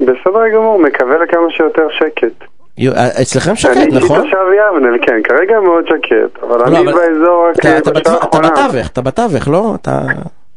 [0.00, 2.57] בסדר גמור, מקווה לכמה שיותר שקט.
[2.86, 4.00] אה, אצלכם שקט, אני נכון?
[4.20, 4.36] אישית תושב
[4.76, 8.16] יבנה, כן, כרגע מאוד שקט, אבל לא, אני באזור רק אתה- בשעה.
[8.52, 9.74] בתווך, אתה בתווך, לא?
[9.82, 9.98] אתה...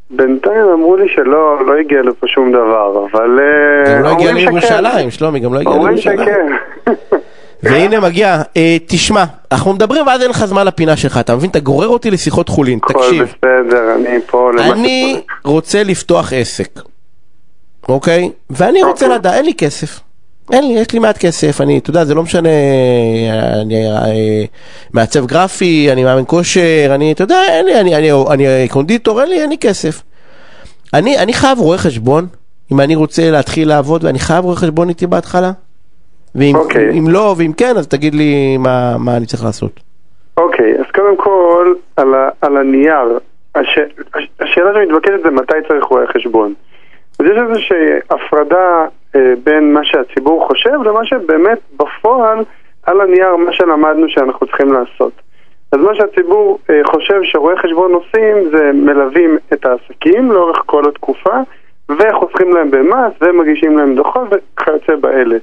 [0.09, 4.31] בינתיים אמרו לי שלא לא הגיע לפה שום דבר, אבל אה, גם לא הגיע.
[4.33, 6.19] לירושלים, שלומי, גם לא הגיע אומרים לירושלים.
[6.19, 6.47] שכן.
[7.63, 11.49] והנה מגיע, אה, תשמע, אנחנו מדברים ואז אין לך זמן לפינה שלך, אתה מבין?
[11.49, 13.23] אתה גורר אותי לשיחות חולין, הכל תקשיב.
[13.23, 15.21] בסדר, אני פה אני.
[15.45, 16.79] רוצה לפתוח עסק,
[17.89, 18.29] אוקיי?
[18.49, 19.17] ואני רוצה אוקיי.
[19.19, 19.99] לדעת, אין לי כסף.
[20.53, 22.49] אין לי, יש לי מעט כסף, אני, אתה יודע, זה לא משנה,
[23.61, 24.45] אני אה,
[24.93, 29.29] מעצב גרפי, אני מאמן כושר, אני, אתה יודע, אין לי, אני, אני, אני קונדיטור, אין
[29.29, 30.01] לי, אין לי כסף.
[30.93, 32.27] אני, אני חייב רואה חשבון,
[32.71, 35.51] אם אני רוצה להתחיל לעבוד, ואני חייב רואה חשבון איתי בהתחלה.
[36.35, 36.99] ואם אוקיי.
[36.99, 39.79] אם לא, ואם כן, אז תגיד לי מה, מה אני צריך לעשות.
[40.37, 43.19] אוקיי, אז קודם כל, על, ה, על הנייר,
[43.55, 43.79] הש,
[44.13, 46.53] הש, השאלה שמתבקשת זה מתי צריך רואה חשבון.
[47.19, 47.75] אז יש איזושהי
[48.09, 48.85] הפרדה
[49.43, 52.43] בין מה שהציבור חושב למה שבאמת בפועל,
[52.83, 55.11] על הנייר, מה שלמדנו שאנחנו צריכים לעשות.
[55.71, 61.35] אז מה שהציבור אה, חושב שרואי חשבון עושים זה מלווים את העסקים לאורך כל התקופה
[61.89, 65.37] וחוסכים להם במס ומגישים להם דוחות וכיוצא באלה.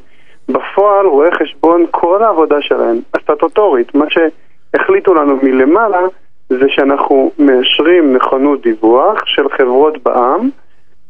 [0.49, 6.01] בפועל רואי חשבון, כל העבודה שלהם, הסטטוטורית, מה שהחליטו לנו מלמעלה
[6.49, 10.51] זה שאנחנו מאשרים נכונות דיווח של חברות בע"מ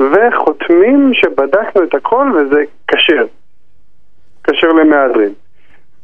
[0.01, 3.27] וחותמים שבדקנו את הכל וזה כשר.
[4.45, 5.33] כשר למהדרין.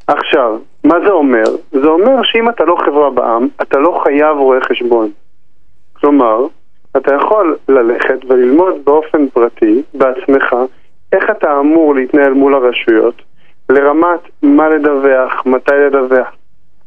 [0.06, 1.44] עכשיו, מה זה אומר?
[1.72, 5.10] זה אומר שאם אתה לא חברה בע"מ, אתה לא חייב רואה חשבון.
[5.92, 6.46] כלומר,
[6.96, 10.56] אתה יכול ללכת וללמוד באופן פרטי, בעצמך,
[11.12, 13.22] איך אתה אמור להתנהל מול הרשויות,
[13.70, 16.28] לרמת מה לדווח, מתי לדווח,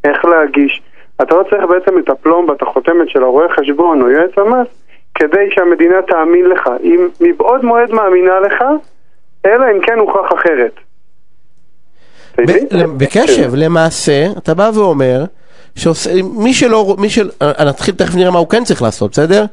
[0.04, 0.82] איך להגיש.
[1.22, 4.68] אתה לא צריך בעצם את הפלומבה, את החותמת של הרואה חשבון או יועץ המס,
[5.20, 6.70] כדי שהמדינה תאמין לך.
[6.84, 8.64] אם מבעוד מועד מאמינה לך,
[9.46, 10.72] אלא אם כן הוכח אחרת.
[12.98, 15.24] בקשב, למעשה, אתה בא ואומר,
[16.24, 19.46] מי שלא, מי של, אה, נתחיל תכף נראה מה הוא כן צריך לעשות, בסדר?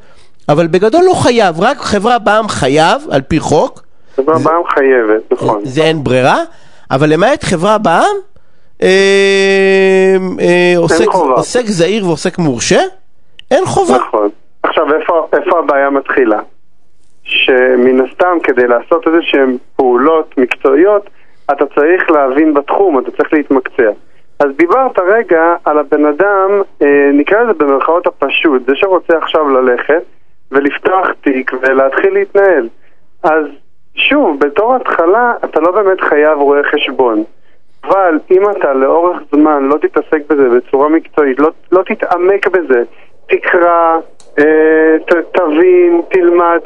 [0.49, 3.81] אבל בגדול לא חייב, רק חברה בע"מ חייב, על פי חוק,
[4.15, 5.61] חברה בע"מ חייבת, נכון.
[5.63, 6.37] זה אין ברירה,
[6.91, 8.05] אבל למעט חברה בע"מ,
[8.83, 8.87] אה,
[10.39, 10.73] אה.
[11.35, 12.81] עוסק זעיר ועוסק מורשה,
[13.51, 13.97] אין חובה.
[13.97, 14.29] נכון.
[14.85, 16.39] עכשיו, איפה, איפה הבעיה מתחילה?
[17.23, 21.09] שמן הסתם, כדי לעשות איזה שהן פעולות מקצועיות,
[21.51, 23.91] אתה צריך להבין בתחום, אתה צריך להתמקצע.
[24.39, 30.03] אז דיברת רגע על הבן אדם, אה, נקרא לזה במרכאות הפשוט, זה שרוצה עכשיו ללכת
[30.51, 32.69] ולפתוח תיק ולהתחיל להתנהל.
[33.23, 33.45] אז
[33.95, 37.23] שוב, בתור התחלה אתה לא באמת חייב רואה חשבון.
[37.83, 42.83] אבל אם אתה לאורך זמן לא תתעסק בזה בצורה מקצועית, לא, לא תתעמק בזה,
[43.29, 43.97] תקרא,
[44.35, 46.59] ת, תבין, תלמד.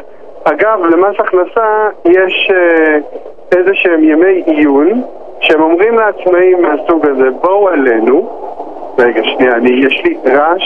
[0.43, 2.97] אגב, למס הכנסה יש אה,
[3.57, 5.03] איזה שהם ימי עיון,
[5.41, 8.29] שהם אומרים לעצמאים מהסוג הזה, בואו אלינו.
[8.97, 10.63] רגע, שנייה, אני, יש לי רעש.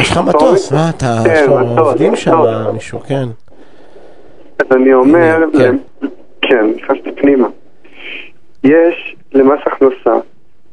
[0.00, 2.42] יש לך מטוס, מה אתה, כן, מטוס, עובדים שם.
[2.72, 3.24] מישהו, כן.
[4.58, 5.76] אז אני אומר, כן.
[6.42, 7.48] כן, נכנסתי פנימה.
[8.64, 10.18] יש למס הכנסה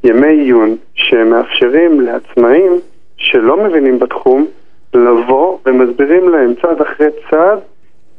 [0.03, 2.79] ימי עיון שמאפשרים לעצמאים
[3.17, 4.45] שלא מבינים בתחום
[4.93, 7.59] לבוא ומסבירים להם צעד אחרי צעד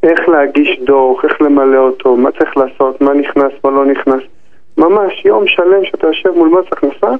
[0.02, 4.22] איך להגיש דוח, איך למלא אותו, מה צריך לעשות, מה נכנס, מה לא נכנס.
[4.78, 7.10] ממש יום שלם שאתה יושב מול מס הכנסה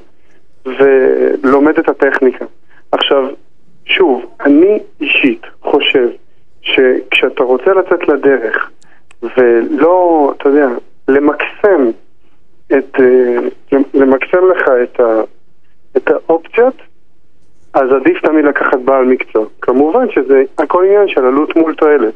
[0.66, 2.44] ולומד את הטכניקה.
[2.92, 3.24] עכשיו,
[3.84, 6.08] שוב, אני אישית חושב
[6.62, 8.70] שכשאתה רוצה לצאת לדרך
[9.36, 10.68] ולא, אתה יודע,
[11.08, 11.90] למקסם
[12.66, 15.22] את, אה, למקסם לך את, ה,
[17.94, 19.44] עדיף תמיד לקחת בעל מקצוע.
[19.60, 22.14] כמובן שזה הכל עניין של עלות מול תועלת.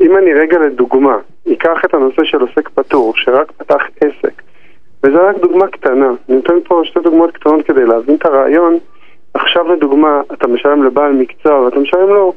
[0.00, 1.18] אם אני רגע לדוגמה,
[1.52, 4.42] אקח את הנושא של עוסק פטור, שרק פתח עסק,
[5.02, 8.78] וזו רק דוגמה קטנה, אני נותן פה שתי דוגמאות קטנות כדי להבין את הרעיון.
[9.34, 12.32] עכשיו לדוגמה, אתה משלם לבעל מקצוע ואתה משלם לו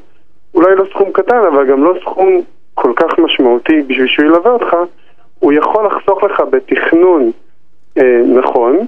[0.54, 2.40] אולי לא סכום קטן, אבל גם לא סכום
[2.74, 4.76] כל כך משמעותי בשביל שהוא ילווה אותך,
[5.38, 7.30] הוא יכול לחסוך לך בתכנון
[7.98, 8.86] אה, נכון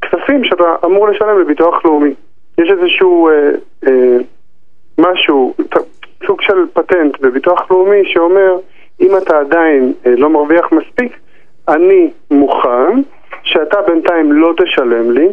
[0.00, 2.14] כספים שאתה אמור לשלם לביטוח לאומי.
[2.58, 3.50] יש איזשהו אה,
[3.86, 4.16] אה,
[4.98, 5.54] משהו,
[6.26, 8.56] סוג של פטנט בביטוח לאומי שאומר
[9.00, 11.18] אם אתה עדיין אה, לא מרוויח מספיק,
[11.68, 13.00] אני מוכן
[13.42, 15.28] שאתה בינתיים לא תשלם לי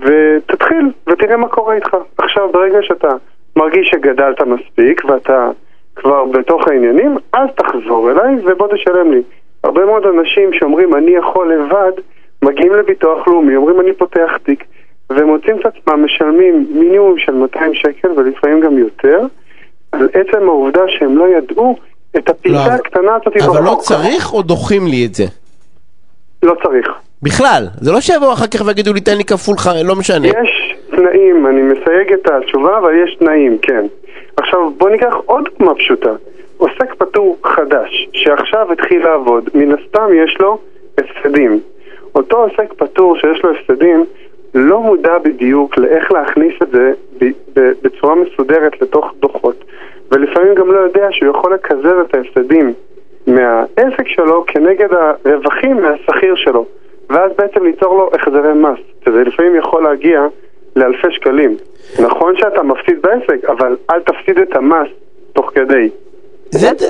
[0.00, 1.96] ותתחיל ותראה מה קורה איתך.
[2.18, 3.08] עכשיו ברגע שאתה
[3.56, 5.50] מרגיש שגדלת מספיק ואתה
[5.96, 9.22] כבר בתוך העניינים, אז תחזור אליי ובוא תשלם לי.
[9.64, 11.92] הרבה מאוד אנשים שאומרים אני יכול לבד,
[12.42, 14.64] מגיעים לביטוח לאומי, אומרים אני פותח תיק,
[15.16, 19.20] ומוצאים את עצמם משלמים מינימום של 200 שקל ולפעמים גם יותר,
[19.92, 21.76] על עצם העובדה שהם לא ידעו
[22.16, 25.24] את הפיסה לא, הקטנה הזאת אבל לא צריך או דוחים לי את זה?
[26.42, 26.86] לא צריך.
[27.22, 29.66] בכלל, זה לא שיבואו אחר כך ויגידו לי תן לי כפול, ח...
[29.84, 30.28] לא משנה.
[30.28, 33.86] יש תנאים, אני מסייג את התשובה, אבל יש תנאים, כן.
[34.36, 36.12] עכשיו בוא ניקח עוד דוגמה פשוטה.
[36.56, 40.58] עוסק פטור חדש, שעכשיו התחיל לעבוד, מן הסתם יש לו
[40.98, 41.60] הפסדים.
[42.14, 44.04] אותו עוסק פטור שיש לו הפסדים,
[44.54, 46.92] לא מודע בדיוק לאיך להכניס את זה
[47.82, 49.64] בצורה מסודרת לתוך דוחות,
[50.10, 52.72] ולפעמים גם לא יודע שהוא יכול לקזז את ההפסדים
[53.26, 54.88] מהעסק שלו כנגד
[55.24, 56.66] הרווחים מהשכיר שלו,
[57.10, 60.26] ואז בעצם ליצור לו החזרי מס, שזה לפעמים יכול להגיע
[60.76, 61.56] לאלפי שקלים.
[62.02, 64.88] נכון שאתה מפסיד בעסק, אבל אל תפסיד את המס
[65.32, 65.90] תוך כדי.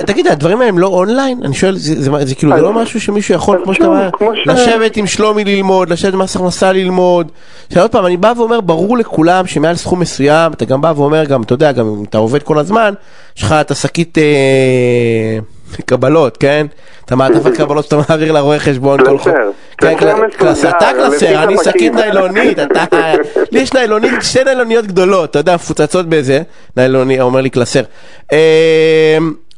[0.05, 1.39] תגיד, הדברים האלה הם לא אונליין?
[1.43, 4.09] אני שואל, זה, כאילו, לא משהו שמישהו יכול, כמו שאתה אומר,
[4.45, 7.31] לשבת עם שלומי ללמוד, לשבת במס הכנסה ללמוד.
[7.73, 11.41] שעוד פעם, אני בא ואומר, ברור לכולם שמעל סכום מסוים, אתה גם בא ואומר, גם,
[11.41, 12.93] אתה יודע, גם אם אתה עובד כל הזמן,
[13.37, 15.39] יש לך את השקית אה,
[15.85, 16.65] קבלות, כן?
[17.05, 19.35] אתה מעטפת קבלות שאתה מעביר לרואה חשבון כל חודש.
[19.77, 19.95] כן,
[20.37, 23.13] קלסר, אתה קלסר, אני שקית ניילונית, אתה,
[23.51, 26.41] לי יש ניילונית, שתי ניילוניות גדולות, אתה יודע, מפוצצות באיזה,
[26.77, 27.81] ניילוני, אומר לי קלסר.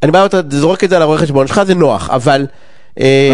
[0.05, 2.41] אני בא ואתה זורק את זה על הרואה חשבון שלך, זה נוח, אבל...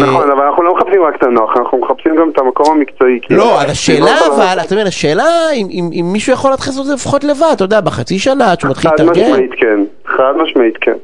[0.02, 3.20] נכון, אבל אנחנו לא מחפשים רק את הנוח, אנחנו מחפשים גם את המקום המקצועי.
[3.30, 5.24] לא, אז השאלה אבל, אתה מבין, השאלה
[5.72, 8.70] אם מישהו יכול להתחיל לעשות את זה לפחות לבד, אתה יודע, בחצי שנה, עד שהוא
[8.70, 9.22] מתחיל להתארגן.
[9.22, 10.96] חד משמעית כן, חד משמעית כן.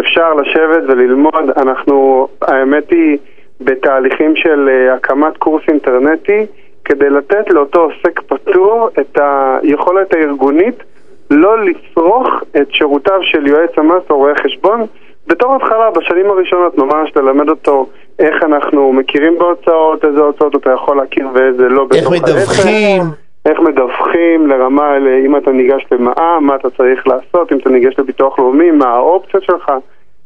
[0.00, 3.18] אפשר לשבת וללמוד, אנחנו, האמת היא,
[3.60, 6.46] בתהליכים של הקמת קורס אינטרנטי,
[6.84, 9.18] כדי לתת לאותו עוסק פטור את
[9.62, 10.82] היכולת הארגונית
[11.30, 14.86] לא לצרוך את שירותיו של יועץ המס או רואה חשבון
[15.26, 17.86] בתור התחלה, בשנים הראשונות, ממש ללמד אותו
[18.18, 22.28] איך אנחנו מכירים בהוצאות, איזה הוצאות אתה יכול להכיר ואיזה לא בתוך העסק.
[22.28, 23.02] איך מדווחים.
[23.46, 28.38] איך מדווחים לרמה, אם אתה ניגש למע"מ, מה אתה צריך לעשות, אם אתה ניגש לביטוח
[28.38, 29.72] לאומי, מה האופציות שלך,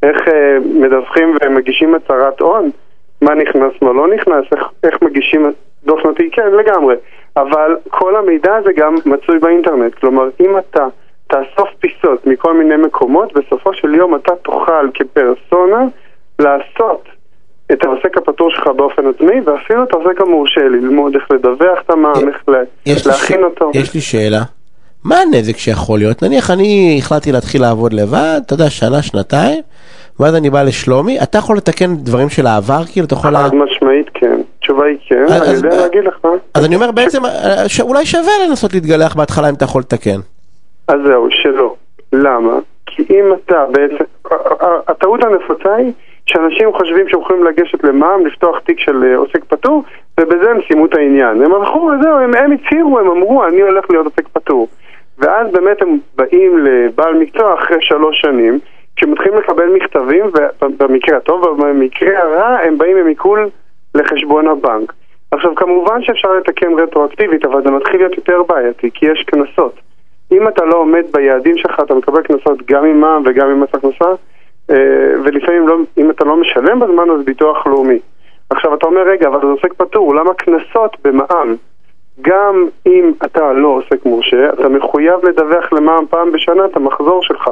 [0.02, 2.70] איך אה, מדווחים ומגישים הצהרת הון,
[3.22, 5.52] מה נכנס, מה לא נכנס, איך, איך מגישים
[5.84, 6.94] דוח שנתי, כן, לגמרי.
[7.40, 9.94] אבל כל המידע הזה גם מצוי באינטרנט.
[9.94, 10.86] כלומר, אם אתה
[11.26, 15.84] תאסוף פיסות מכל מיני מקומות, בסופו של יום אתה תוכל כפרסונה
[16.38, 17.04] לעשות
[17.72, 22.28] את העוסק הפטור שלך באופן עצמי, ואפילו את העוסק המורשה, ללמוד איך לדווח את המע"מ,
[22.86, 23.70] איך להכין אותו.
[23.74, 24.40] יש לי שאלה.
[25.04, 26.22] מה הנזק שיכול להיות?
[26.22, 29.62] נניח אני החלטתי להתחיל לעבוד לבד, אתה יודע, שנה, שנתיים,
[30.20, 33.36] ואז אני בא לשלומי, אתה יכול לתקן דברים של העבר, כאילו, אתה יכול...
[33.36, 34.40] חד משמעית כן.
[34.68, 36.18] התשובה היא כן, אני יודע להגיד לך.
[36.54, 37.22] אז אני אומר בעצם,
[37.80, 40.20] אולי שווה לנסות להתגלח בהתחלה אם אתה יכול לתקן.
[40.88, 41.74] אז זהו, שלא.
[42.12, 42.52] למה?
[42.86, 44.04] כי אם אתה בעצם,
[44.88, 45.92] הטעות הנפוצה היא
[46.26, 49.82] שאנשים חושבים שהם יכולים לגשת למע"מ, לפתוח תיק של עוסק פטור,
[50.20, 51.42] ובזה הם סיימו את העניין.
[51.42, 54.68] הם הלכו וזהו, הם, הם הצהירו, הם אמרו, אני הולך להיות עוסק פטור.
[55.18, 58.58] ואז באמת הם באים לבעל מקצוע אחרי שלוש שנים,
[58.96, 60.24] כשמתחילים לקבל מכתבים,
[60.62, 63.48] ובמקרה הטוב ובמקרה הרע הם באים עם עיקול
[63.98, 64.92] לחשבון הבנק.
[65.30, 69.74] עכשיו כמובן שאפשר לתקן רטרואקטיבית, אבל זה מתחיל להיות יותר בעייתי, כי יש קנסות.
[70.32, 73.68] אם אתה לא עומד ביעדים שלך, אתה מקבל קנסות גם עם מע"מ וגם עם מס
[73.74, 74.08] הכנסה,
[74.70, 74.76] אה,
[75.24, 77.98] ולפעמים לא, אם אתה לא משלם בזמן אז ביטוח לאומי.
[78.50, 81.56] עכשיו אתה אומר, רגע, אבל זה עוסק פטור, למה קנסות במע"מ?
[82.20, 87.50] גם אם אתה לא עוסק מורשה, אתה מחויב לדווח למע"מ פעם בשנה את המחזור שלך.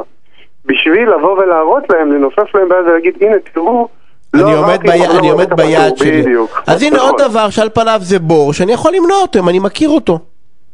[0.67, 3.89] בשביל לבוא ולהראות להם, לנופף להם ביד ולהגיד, הנה תראו,
[4.35, 5.07] אני לא עומד, בי...
[5.19, 6.23] אני עומד ביד שלי.
[6.23, 6.63] בדיוק.
[6.67, 7.09] אז הנה נכון.
[7.09, 10.19] עוד דבר שעל פניו זה בור, שאני יכול למנוע אותו אם אני מכיר אותו.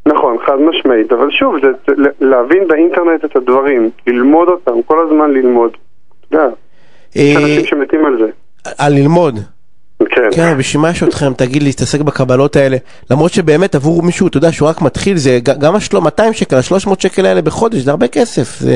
[0.07, 5.71] נכון, חד משמעית, אבל שוב, זה להבין באינטרנט את הדברים, ללמוד אותם, כל הזמן ללמוד.
[6.29, 6.49] אתה יודע,
[7.15, 8.31] יש אה, אנשים שמתים על זה.
[8.79, 9.39] על ללמוד?
[10.11, 10.29] כן.
[10.33, 12.77] כן, בשביל מה יש אתכם, תגיד להתעסק בקבלות האלה,
[13.11, 16.91] למרות שבאמת עבור מישהו, אתה יודע, שהוא רק מתחיל, זה גם השלו 200 שקל, ה-300
[16.99, 18.73] שקל האלה בחודש, זה הרבה כסף, זה...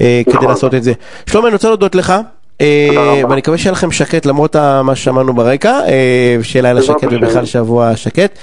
[0.00, 0.48] אה, כדי נכון.
[0.48, 0.92] לעשות את זה.
[1.26, 2.14] שלומי, אני רוצה להודות לך.
[2.60, 7.44] אה, ואני מקווה שיהיה לכם שקט למרות מה ששמענו ברקע, אה, שיהיה לילה שקט ובכלל
[7.44, 8.38] שבוע שקט.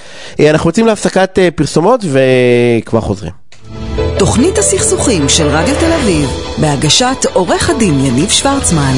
[0.49, 3.31] אנחנו יוצאים להפסקת פרסומות וכבר חוזרים.
[4.19, 6.29] תוכנית הסכסוכים של רדיו תל אביב,
[6.61, 8.93] בהגשת עורך הדין יניב שוורצמן.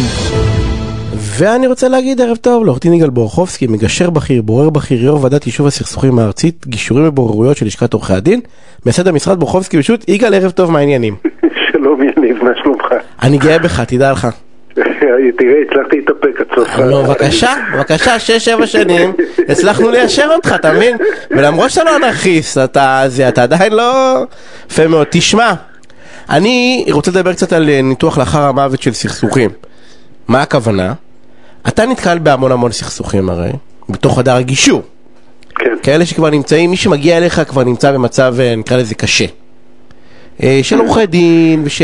[1.37, 5.45] ואני רוצה להגיד ערב טוב לעורך דין יגאל בורחובסקי, מגשר בכיר, בורר בכיר, יו"ר ועדת
[5.45, 8.39] יישוב הסכסוכים הארצית, גישורים ובוררויות של לשכת עורכי הדין,
[8.85, 11.15] מייסד המשרד בורחובסקי פשוט, יגאל ערב טוב, מה העניינים?
[11.71, 12.85] שלום יניב, מה שלומך?
[13.23, 14.27] אני גאה בך, תדע לך.
[15.37, 16.77] תראה, הצלחתי להתאפק עד סוף.
[16.77, 19.13] לא, בבקשה, בבקשה, שש, שבע שנים,
[19.49, 20.97] הצלחנו ליישר אותך, אתה מבין?
[21.31, 23.03] ולמרות שאתה לא אנרכיסט, אתה
[23.43, 24.15] עדיין לא...
[24.71, 25.07] יפה מאוד.
[25.09, 25.53] תשמע,
[26.29, 29.49] אני רוצה לדבר קצת על אה, ניתוח לאחר המוות של סכסוכים.
[30.27, 30.93] מה הכוונה?
[31.67, 33.51] אתה נתקל בהמון המון סכסוכים הרי,
[33.89, 34.81] בתוך חדר הגישור.
[35.55, 35.75] כן.
[35.83, 39.25] כאלה שכבר נמצאים, מי שמגיע אליך כבר נמצא במצב, אה, נקרא לזה קשה.
[40.43, 41.81] אה, של עורכי דין, וש...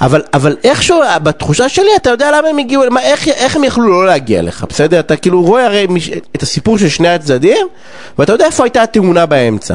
[0.00, 3.88] אבל, אבל איכשהו, בתחושה שלי, אתה יודע למה הם הגיעו, מה, איך, איך הם יכלו
[3.88, 5.00] לא להגיע אליך, בסדר?
[5.00, 7.66] אתה כאילו רואה הרי מש, את הסיפור של שני הצדדים,
[8.18, 9.74] ואתה יודע איפה הייתה התאונה באמצע.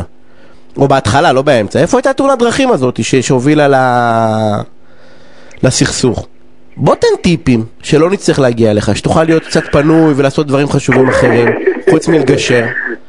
[0.78, 1.80] או בהתחלה, לא באמצע.
[1.80, 3.76] איפה הייתה תאונת דרכים הזאת ש, שהובילה ל...
[5.64, 6.28] לסכסוך?
[6.80, 11.48] בוא תן טיפים, שלא נצטרך להגיע אליך, שתוכל להיות קצת פנוי ולעשות דברים חשובים אחרים,
[11.90, 12.64] חוץ מלגשר.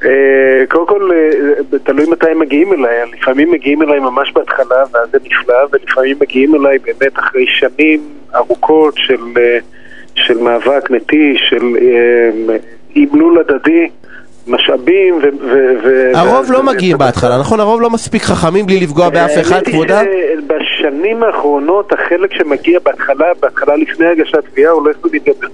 [0.04, 3.10] אה, קודם כל, אה, תלוי מתי הם מגיעים אליי.
[3.12, 8.00] לפעמים מגיעים אליי ממש בהתחלה, ואז זה נפלא, ולפעמים מגיעים אליי באמת אחרי שנים
[8.34, 9.58] ארוכות של, אה,
[10.14, 11.76] של מאבק מתיש, של
[12.96, 13.88] אימלול הדדי.
[14.48, 15.20] משאבים ו...
[15.20, 17.60] ו- ו- הרוב ו- לא מגיעים בהתחלה, נכון?
[17.60, 20.00] הרוב לא מספיק חכמים בלי לפגוע באף אחד, האמת היא כבודה?
[20.02, 25.48] שבשנים האחרונות החלק שמגיע בהתחלה, בהתחלה לפני הגשת תביעה הולך ומתגבר.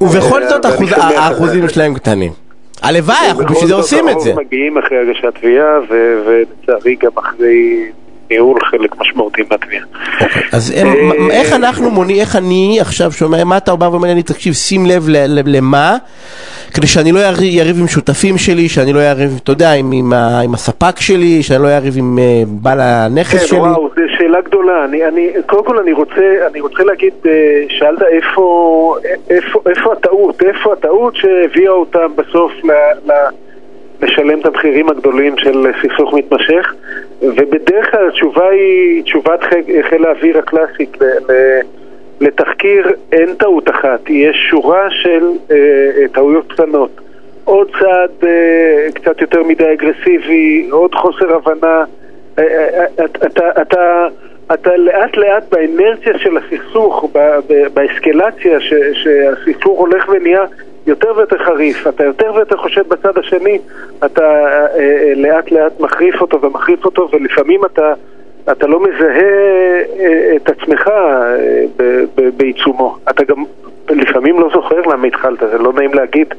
[0.00, 1.20] ובכל אה, זאת זה.
[1.20, 2.32] האחוזים שלהם קטנים.
[2.82, 4.30] הלוואי, אנחנו בכל בשביל זה זאת, עושים את זה.
[4.30, 7.84] הרוב מגיעים אחרי הגשת תביעה, ולצערי גם אחרי
[8.30, 9.84] ניהול חלק משמעותי מהתביעה.
[10.52, 10.86] אז הם-
[11.30, 14.86] אה, איך אנחנו מונעים, איך אני עכשיו שומע, מה אתה בא ואומר לי, תקשיב, שים
[14.86, 15.08] לב
[15.46, 15.96] למה,
[16.74, 20.12] כדי שאני לא יריב- עם שותפים שלי, שאני לא יריב, אתה יודע, עם-
[20.54, 23.58] הספק שלי, שאני לא יריב עם אה, בעל הנכס כן, שלי.
[23.58, 24.84] וואו, זו שאלה גדולה.
[24.84, 27.32] אני, אני, קודם כל אני רוצה, אני רוצה להגיד, אה,
[27.68, 28.96] שאלת איפה,
[29.92, 32.70] הטעות, איפה הטעות שהביאה אותם בסוף ל,
[33.06, 33.12] ל,
[34.02, 36.74] לשלם את המחירים הגדולים של סכסוך מתמשך,
[37.22, 39.40] ובדרך כלל התשובה היא תשובת
[39.82, 40.96] חיל, האוויר הקלאסית
[42.20, 46.90] לתחקיר אין טעות אחת, יש שורה של אה, טעויות קטנות.
[47.44, 51.84] עוד צעד אה, קצת יותר מדי אגרסיבי, עוד חוסר הבנה.
[52.38, 54.06] אה, אה, אה, אתה, אתה,
[54.52, 57.10] אתה לאט לאט באנרציה של הסכסוך,
[57.74, 58.58] באסקלציה
[58.92, 60.44] שהסכסוך הולך ונהיה
[60.88, 63.58] יותר ויותר חריף, אתה יותר ויותר חושב בצד השני,
[64.04, 67.92] אתה אה, אה, לאט לאט מחריף אותו ומחריף אותו ולפעמים אתה,
[68.50, 69.20] אתה לא מזהה
[69.98, 70.90] אה, את עצמך
[72.36, 72.96] בעיצומו.
[73.10, 73.44] אתה גם
[73.90, 76.34] לפעמים לא זוכר למה התחלת, זה לא נעים להגיד.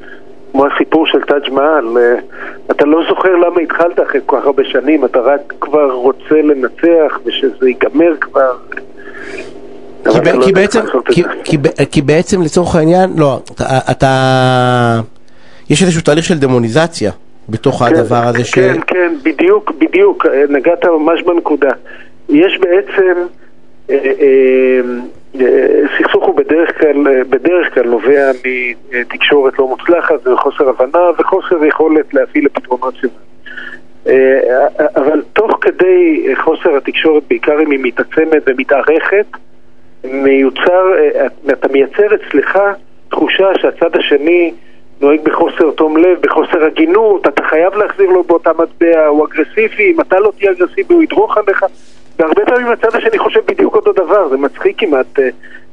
[0.52, 1.98] כמו הסיפור של טאג' מעל,
[2.72, 7.20] אתה לא זוכר למה התחלת אחרי כל כך הרבה שנים, אתה רק כבר רוצה לנצח
[7.26, 8.52] ושזה ייגמר כבר.
[10.04, 11.24] כי, ב- לא כי, בעצם, כי.
[11.44, 11.58] כי,
[11.92, 12.02] כי
[12.44, 15.02] לצורך העניין, לא, אתה, אתה,
[15.70, 17.12] יש איזשהו תהליך של דמוניזציה
[17.50, 18.54] בתוך הדבר הזה ש...
[18.54, 21.72] כן, כן, בדיוק, בדיוק, אה, נגעת ממש בנקודה.
[22.30, 23.14] יש בעצם,
[23.90, 24.82] אה, אה,
[25.98, 32.46] סכסוך הוא בדרך כלל, בדרך כלל נובע מתקשורת לא מוצלחת וחוסר הבנה וחוסר יכולת להפעיל
[32.46, 33.08] לפתרונות של
[34.08, 39.26] אה, אבל תוך כדי חוסר התקשורת, בעיקר אם היא מתעצמת ומתארכת,
[40.04, 42.60] מיוצר, אה, אתה מייצר אצלך
[43.10, 44.54] תחושה שהצד השני
[45.02, 50.02] נוהג בחוסר תום לב, בחוסר הגינות, אתה חייב להחזיר לו באותה מטבע, הוא אגרסיבי, אם
[50.02, 51.66] אתה לא תהיה אגרסיבי הוא ידרוך עליך
[52.20, 55.30] והרבה פעמים הצד השני חושב בדיוק אותו דבר, זה מצחיק כמעט אה,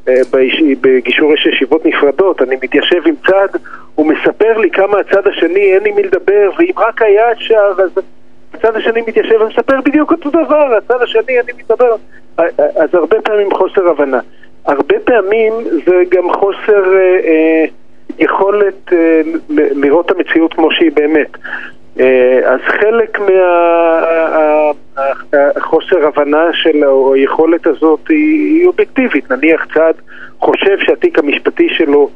[0.08, 0.14] אה.
[0.80, 3.58] בגישור יש ישיבות נפרדות, אני מתיישב עם צד,
[3.94, 7.90] הוא מספר לי כמה הצד השני אין עם מי לדבר, ואם רק היה אפשר, אז
[8.58, 13.88] הצד השני מתיישב ומספר בדיוק אותו דבר, הצד השני אה, אה, אז הרבה פעמים חוסר
[13.88, 14.20] הבנה.
[14.66, 15.52] הרבה פעמים
[15.86, 17.64] זה גם חוסר אה, אה,
[18.18, 21.36] יכולת אה, לראות את המציאות כמו שהיא באמת.
[22.00, 23.18] אה, אז חלק
[25.32, 26.82] מהחוסר הבנה של
[27.14, 29.30] היכולת הזאת היא אובייקטיבית.
[29.30, 29.92] נניח צד
[30.40, 32.10] חושב שהתיק המשפטי שלו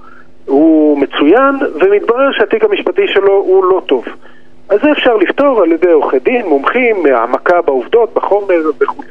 [0.47, 4.05] הוא מצוין, ומתברר שהתיק המשפטי שלו הוא לא טוב.
[4.71, 9.03] אז זה אפשר לפתור על ידי עורכי דין, מומחים, העמקה בעובדות, בחומר וכו'.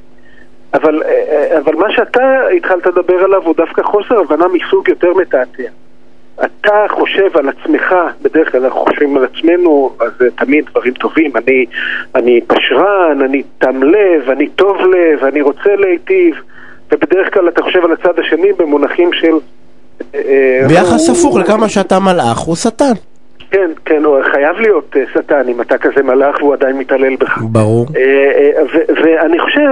[0.74, 2.22] אבל, אה, אבל מה שאתה
[2.58, 5.64] התחלת לדבר עליו הוא דווקא חוסר הבנה מסוג יותר מתעתע.
[6.46, 11.32] אתה חושב על עצמך, בדרך כלל אנחנו חושבים על עצמנו, אז זה תמיד דברים טובים.
[11.38, 11.66] אני,
[12.16, 16.36] אני פשרן, אני תם לב, אני טוב לב, אני רוצה להיטיב,
[16.92, 19.34] ובדרך כלל אתה חושב על הצד השני במונחים של...
[20.16, 22.94] אה, ביחס הוא- הפוך לכמה שאתה מלאך, הוא שטן.
[23.52, 27.38] כן, כן, הוא חייב להיות אה, שטן אם אתה כזה מלאך והוא עדיין מתעלל בך.
[27.42, 27.86] ברור.
[27.96, 28.64] אה, אה,
[29.04, 29.70] ואני חושב,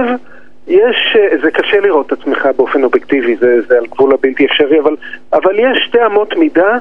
[0.66, 4.96] יש, זה קשה לראות את עצמך באופן אובייקטיבי, זה, זה על גבול הבלתי אפשרי, אבל,
[5.32, 6.78] אבל יש שתי אמות מידה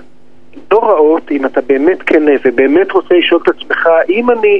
[0.71, 4.59] לא רעות, אם אתה באמת כנה ובאמת רוצה לשאול את עצמך, האם אני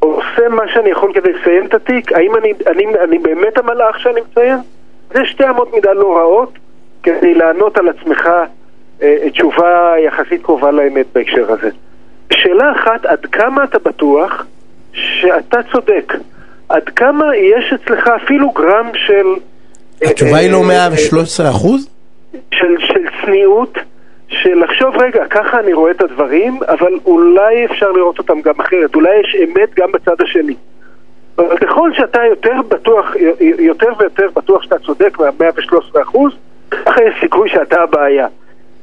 [0.00, 4.20] עושה מה שאני יכול כדי לסיים את התיק, האם אני, אני, אני באמת המלאך שאני
[4.20, 4.58] מציין?
[5.14, 6.52] זה שתי אמות מידה לא רעות
[7.02, 8.28] כדי לענות על עצמך
[9.32, 11.70] תשובה יחסית קרובה לאמת בהקשר הזה.
[12.32, 14.46] שאלה אחת, עד כמה אתה בטוח
[14.92, 16.14] שאתה צודק?
[16.68, 19.26] עד כמה יש אצלך אפילו גרם של...
[20.02, 21.88] התשובה היא לא אה, 113 אחוז?
[22.32, 23.78] של, של צניעות,
[24.28, 28.94] של לחשוב, רגע, ככה אני רואה את הדברים, אבל אולי אפשר לראות אותם גם אחרת,
[28.94, 30.54] אולי יש אמת גם בצד השני.
[31.38, 33.14] אבל ככל שאתה יותר בטוח,
[33.58, 36.32] יותר ויותר בטוח שאתה צודק מה-113 אחוז,
[36.70, 38.26] ככה יש סיכוי שאתה הבעיה.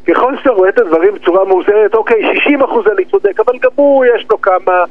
[0.08, 4.06] ככל שאתה רואה את הדברים בצורה מאוזנת, אוקיי, 60 אחוז אני צודק, אבל גם הוא
[4.06, 4.84] יש לו כמה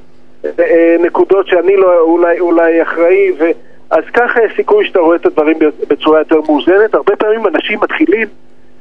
[0.45, 3.45] אה, אה, נקודות שאני לא אולי, אולי אחראי, ו...
[3.91, 5.59] אז ככה יש סיכוי שאתה רואה את הדברים
[5.89, 6.95] בצורה יותר מאוזנת.
[6.95, 8.29] הרבה פעמים אנשים מתחילים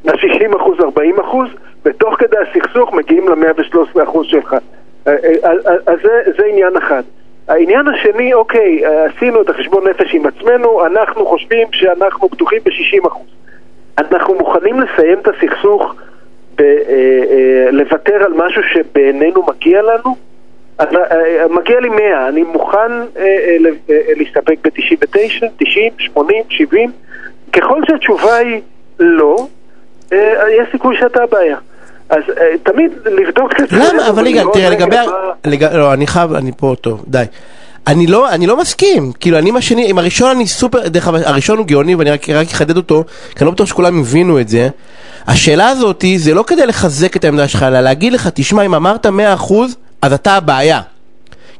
[0.05, 1.47] מ-60 אחוז, 40 אחוז,
[1.85, 4.53] ותוך כדי הסכסוך מגיעים ל-113 אחוז שלך.
[4.53, 4.59] אה,
[5.07, 7.03] אה, אה, אז זה, זה עניין אחד.
[7.47, 13.27] העניין השני, אוקיי, עשינו את החשבון נפש עם עצמנו, אנחנו חושבים שאנחנו בטוחים ב-60 אחוז.
[13.97, 15.95] אנחנו מוכנים לסיים את הסכסוך,
[16.57, 16.93] ב- אה,
[17.31, 20.15] אה, לוותר על משהו שבעינינו מגיע לנו?
[20.77, 21.17] אז, אה,
[21.49, 23.57] מגיע לי 100, אני מוכן אה, אה,
[23.89, 26.91] אה, להסתפק ב-99, 90, 80, 70?
[27.53, 28.61] ככל שהתשובה היא
[28.99, 29.47] לא,
[30.13, 30.17] אה,
[30.61, 31.57] יש סיכוי שאתה הבעיה.
[32.09, 34.09] אז אה, תמיד לבדוק את עצמנו למה?
[34.09, 34.97] אבל ולראות תראה, רגע לגבי...
[34.97, 37.23] ה- מה- לג- לא, אני חייב, אני פה, טוב, די.
[37.87, 41.21] אני לא, אני לא מסכים, כאילו אני עם השני, עם הראשון אני סופר, דרך אגב,
[41.25, 44.49] הראשון הוא גאוני ואני רק, רק אחדד אותו, כי אני לא בטוח שכולם הבינו את
[44.49, 44.67] זה.
[45.27, 49.05] השאלה הזאתי זה לא כדי לחזק את העמדה שלך, אלא להגיד לך, תשמע, אם אמרת
[49.05, 49.09] 100%
[50.01, 50.81] אז אתה הבעיה.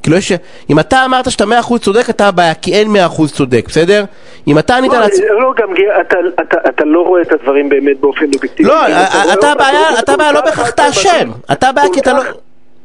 [0.03, 0.32] כאילו יש,
[0.69, 4.03] אם אתה אמרת שאתה 100% צודק, אתה הבעיה, כי אין 100% צודק, בסדר?
[4.47, 5.26] אם אתה ענית לא, לעצמך...
[5.41, 8.69] לא, גם אתה, אתה, אתה לא רואה את הדברים באמת באופן אובייקטיבי.
[8.69, 8.88] לא,
[9.34, 11.30] אתה הבעיה, אתה הבעיה לא בהכרח אתה אשם.
[11.51, 12.24] אתה הבעיה כי אתה לא...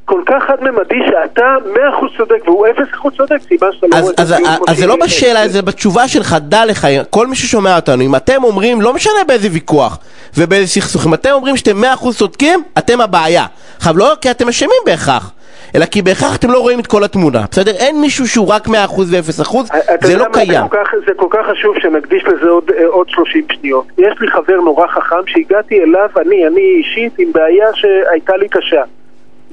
[0.09, 4.49] כל כך חד-ממדי שאתה 100% צודק והוא 0% צודק, סיבה שאתה לא רואה את הציון
[4.69, 4.97] אז, זה לא.
[5.05, 9.25] בשאלה, זה בתשובה שלך, דע לך, כל מי ששומע אותנו, אם אתם אומרים, לא משנה
[9.27, 9.99] באיזה ויכוח
[10.39, 13.47] ובאיזה סכסוך, אם אתם אומרים שאתם 100% צודקים, אתם הבעיה.
[13.77, 15.33] עכשיו, לא כי אתם אשמים בהכרח,
[15.75, 17.73] אלא כי בהכרח אתם לא רואים את כל התמונה, בסדר?
[17.73, 19.57] אין מישהו שהוא רק 100% ו-0%,
[19.95, 20.53] אתה זה לא קיים.
[20.53, 23.85] זה כל, כך, זה כל כך חשוב שנקדיש לזה עוד, אה, עוד 30 שניות.
[23.99, 28.83] יש לי חבר נורא חכם שהגעתי אליו, אני, אני אישית, עם בעיה שהייתה לי קשה.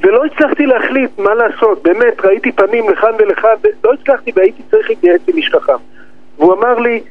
[0.03, 5.21] ולא הצלחתי להחליט מה לעשות, באמת, ראיתי פנים לכאן ולכאן, לא הצלחתי והייתי צריך להתייעץ
[5.27, 5.73] עם איש חכם.
[6.37, 7.01] והוא אמר לי,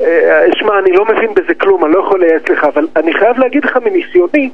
[0.00, 3.38] אה, שמע, אני לא מבין בזה כלום, אני לא יכול לייעץ לך, אבל אני חייב
[3.38, 4.50] להגיד לך מניסיוני,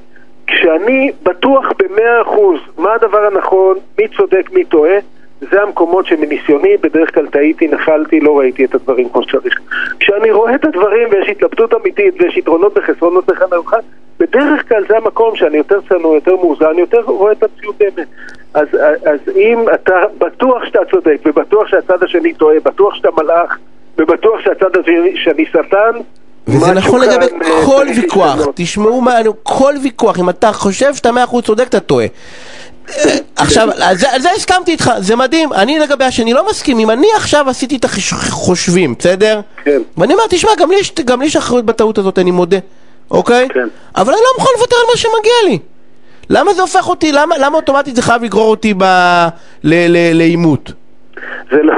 [0.46, 4.98] כשאני בטוח במאה אחוז מה הדבר הנכון, מי צודק, מי טועה,
[5.40, 9.60] זה המקומות שמניסיוני בדרך כלל טעיתי, נפלתי, לא ראיתי את הדברים כמו שצריך.
[10.00, 13.80] כשאני רואה את הדברים ויש התלבטות אמיתית ויש יתרונות וחסרונות לכאן ולכאן,
[14.20, 18.08] בדרך כלל זה המקום שאני יותר צנוע, יותר מאוזן, יותר רואה את המציאות באמת.
[18.54, 18.68] אז,
[19.06, 23.58] אז אם אתה בטוח שאתה צודק ובטוח שהצד השני טועה, בטוח שאתה מלאך
[23.98, 26.00] ובטוח שהצד השני שטן,
[26.48, 28.38] וזה נכון לגבי אה, כל ויכוח.
[28.54, 32.06] תשמעו מה, כל ויכוח, אם אתה חושב שאתה 100% צודק, אתה טועה.
[32.06, 36.78] אה, עכשיו, על זה, על זה הסכמתי איתך, זה מדהים, אני לגבי השני לא מסכים,
[36.78, 39.40] אם אני עכשיו עשיתי את החושבים, בסדר?
[39.64, 39.82] כן.
[39.98, 40.50] ואני אומר, תשמע,
[41.06, 42.58] גם לי יש אחריות בטעות הזאת, אני מודה,
[43.10, 43.48] אוקיי?
[43.54, 43.68] כן.
[43.96, 45.58] אבל אני לא מוכן לוותר על מה שמגיע לי.
[46.30, 48.82] למה זה הופך אותי, למה, למה אוטומטית זה חייב לגרור אותי ב...
[49.64, 50.72] ל- ל- לעימות?
[51.52, 51.74] זה לא,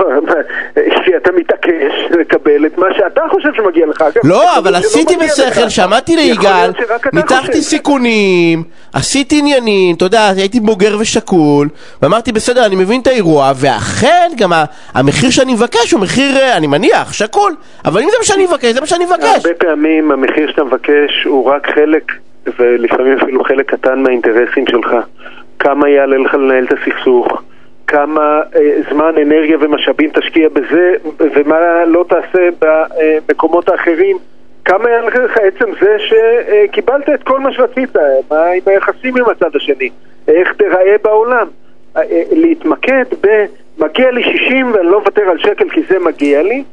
[1.11, 4.05] כי אתה מתעקש לקבל את מה שאתה חושב שמגיע לך.
[4.25, 5.69] לא, אבל שלא עשיתי בשכל.
[5.69, 6.71] שמעתי ליגאל,
[7.13, 7.63] ניתחתי.
[7.63, 11.69] סיכונים, עשיתי עניינים, אתה יודע, הייתי בוגר ושקול,
[12.03, 14.51] ואמרתי בסדר, אני מבין את האירוע, ואכן גם
[14.95, 17.53] המחיר שאני מבקש הוא מחיר, אה, אני מניח, שקול,
[17.85, 19.47] אבל אם זה מה שאני מבקש, זה מה שאני מבקש.
[19.47, 22.13] הרבה פעמים המחיר שאתה מבקש הוא רק חלק,
[22.59, 24.97] ולפעמים אפילו חלק קטן מהאינטרסים שלך.
[25.59, 27.43] כמה יעלה לך לנהל את הסכסוך,
[27.91, 34.19] כמה אה, זמן, אנרגיה ומשאבים תשקיע בזה, ומה לא תעשה במקומות האחרים.
[34.65, 37.97] כמה יעלה לך עצם זה שקיבלת את כל מה שרצית,
[38.31, 39.91] מה עם היחסים עם הצד השני,
[40.29, 41.47] איך תיראה בעולם.
[41.97, 43.45] אה, אה, להתמקד ב...
[43.81, 46.65] מגיע לי 60 ואני לא מוותר על שקל כי זה מגיע לי,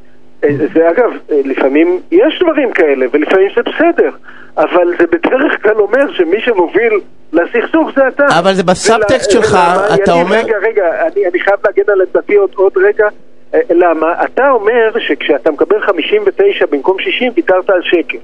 [0.43, 4.09] אה, זה אגב, אה, לפעמים יש דברים כאלה, ולפעמים זה בסדר,
[4.57, 6.99] אבל זה בדרך כלל אומר שמי שמוביל
[7.33, 8.25] לסכסוך זה אתה.
[8.39, 9.95] אבל זה בסאבטקסט שלך, ולמה?
[9.95, 13.07] אתה יניב, אומר- רגע, רגע, אני, אני חייב להגן על עמדתי עוד, עוד רגע.
[13.53, 14.23] אה, למה?
[14.23, 18.17] אתה אומר שכשאתה מקבל 59 במקום 60 ויתרת על שקל.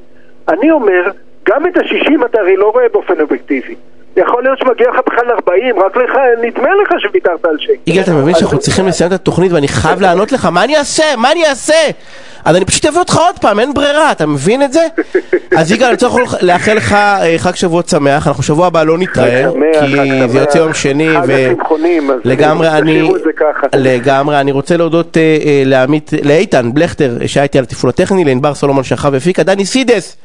[0.50, 1.12] אני אומר,
[1.50, 3.76] גם את ה-60 אתה הרי לא רואה באופן אובייקטיבי.
[4.18, 6.11] יכול להיות שמגיע לך בכלל 40, רק לך,
[6.41, 7.74] נדמה לך שוויתרת על שקל.
[7.88, 11.03] יגאל, אתה מבין שאנחנו צריכים לסיים את התוכנית ואני חייב לענות לך, מה אני אעשה?
[11.18, 11.74] מה אני אעשה?
[12.45, 14.88] אז אני פשוט אביא אותך עוד פעם, אין ברירה, אתה מבין את זה?
[15.57, 16.07] אז יגאל, אני רוצה
[16.41, 19.49] לאחל לך אה, חג שבועות שמח, אנחנו שבוע הבא לא נתראה,
[19.80, 20.57] כי זה יוצא.
[20.57, 23.09] יום שני, חג הצמחונים, אז לגמרי אני.
[23.74, 25.86] לגמרי, רוצה להודות אה, אה,
[26.24, 30.18] לאיתן בלכטר, שהיה איתי על התפעול הטכני, לענבר סולומון שכב והפיקה, דני סידס.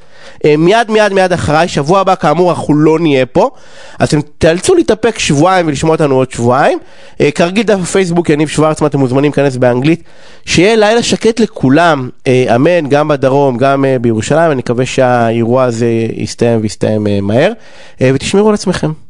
[0.45, 3.51] אה, מיד מיד מיד אחריי, שבוע הבא כאמור אנחנו לא נהיה פה,
[3.99, 6.79] אז אתם תאלצו להתאפק שבועיים ולשמוע אותנו עוד שבועיים.
[7.21, 10.03] אה, כרגיל דף הפייסבוק יניב שוורצמן, אתם מוזמנים להיכנס באנגלית.
[10.47, 16.61] שיהיה לילה שקט לכולם, אה, אמן, גם בדרום, גם בירושלים, אני מקווה שהאירוע הזה יסתיים
[16.63, 17.53] ויסתיים מהר,
[18.01, 19.08] ותשמרו על עצמכם.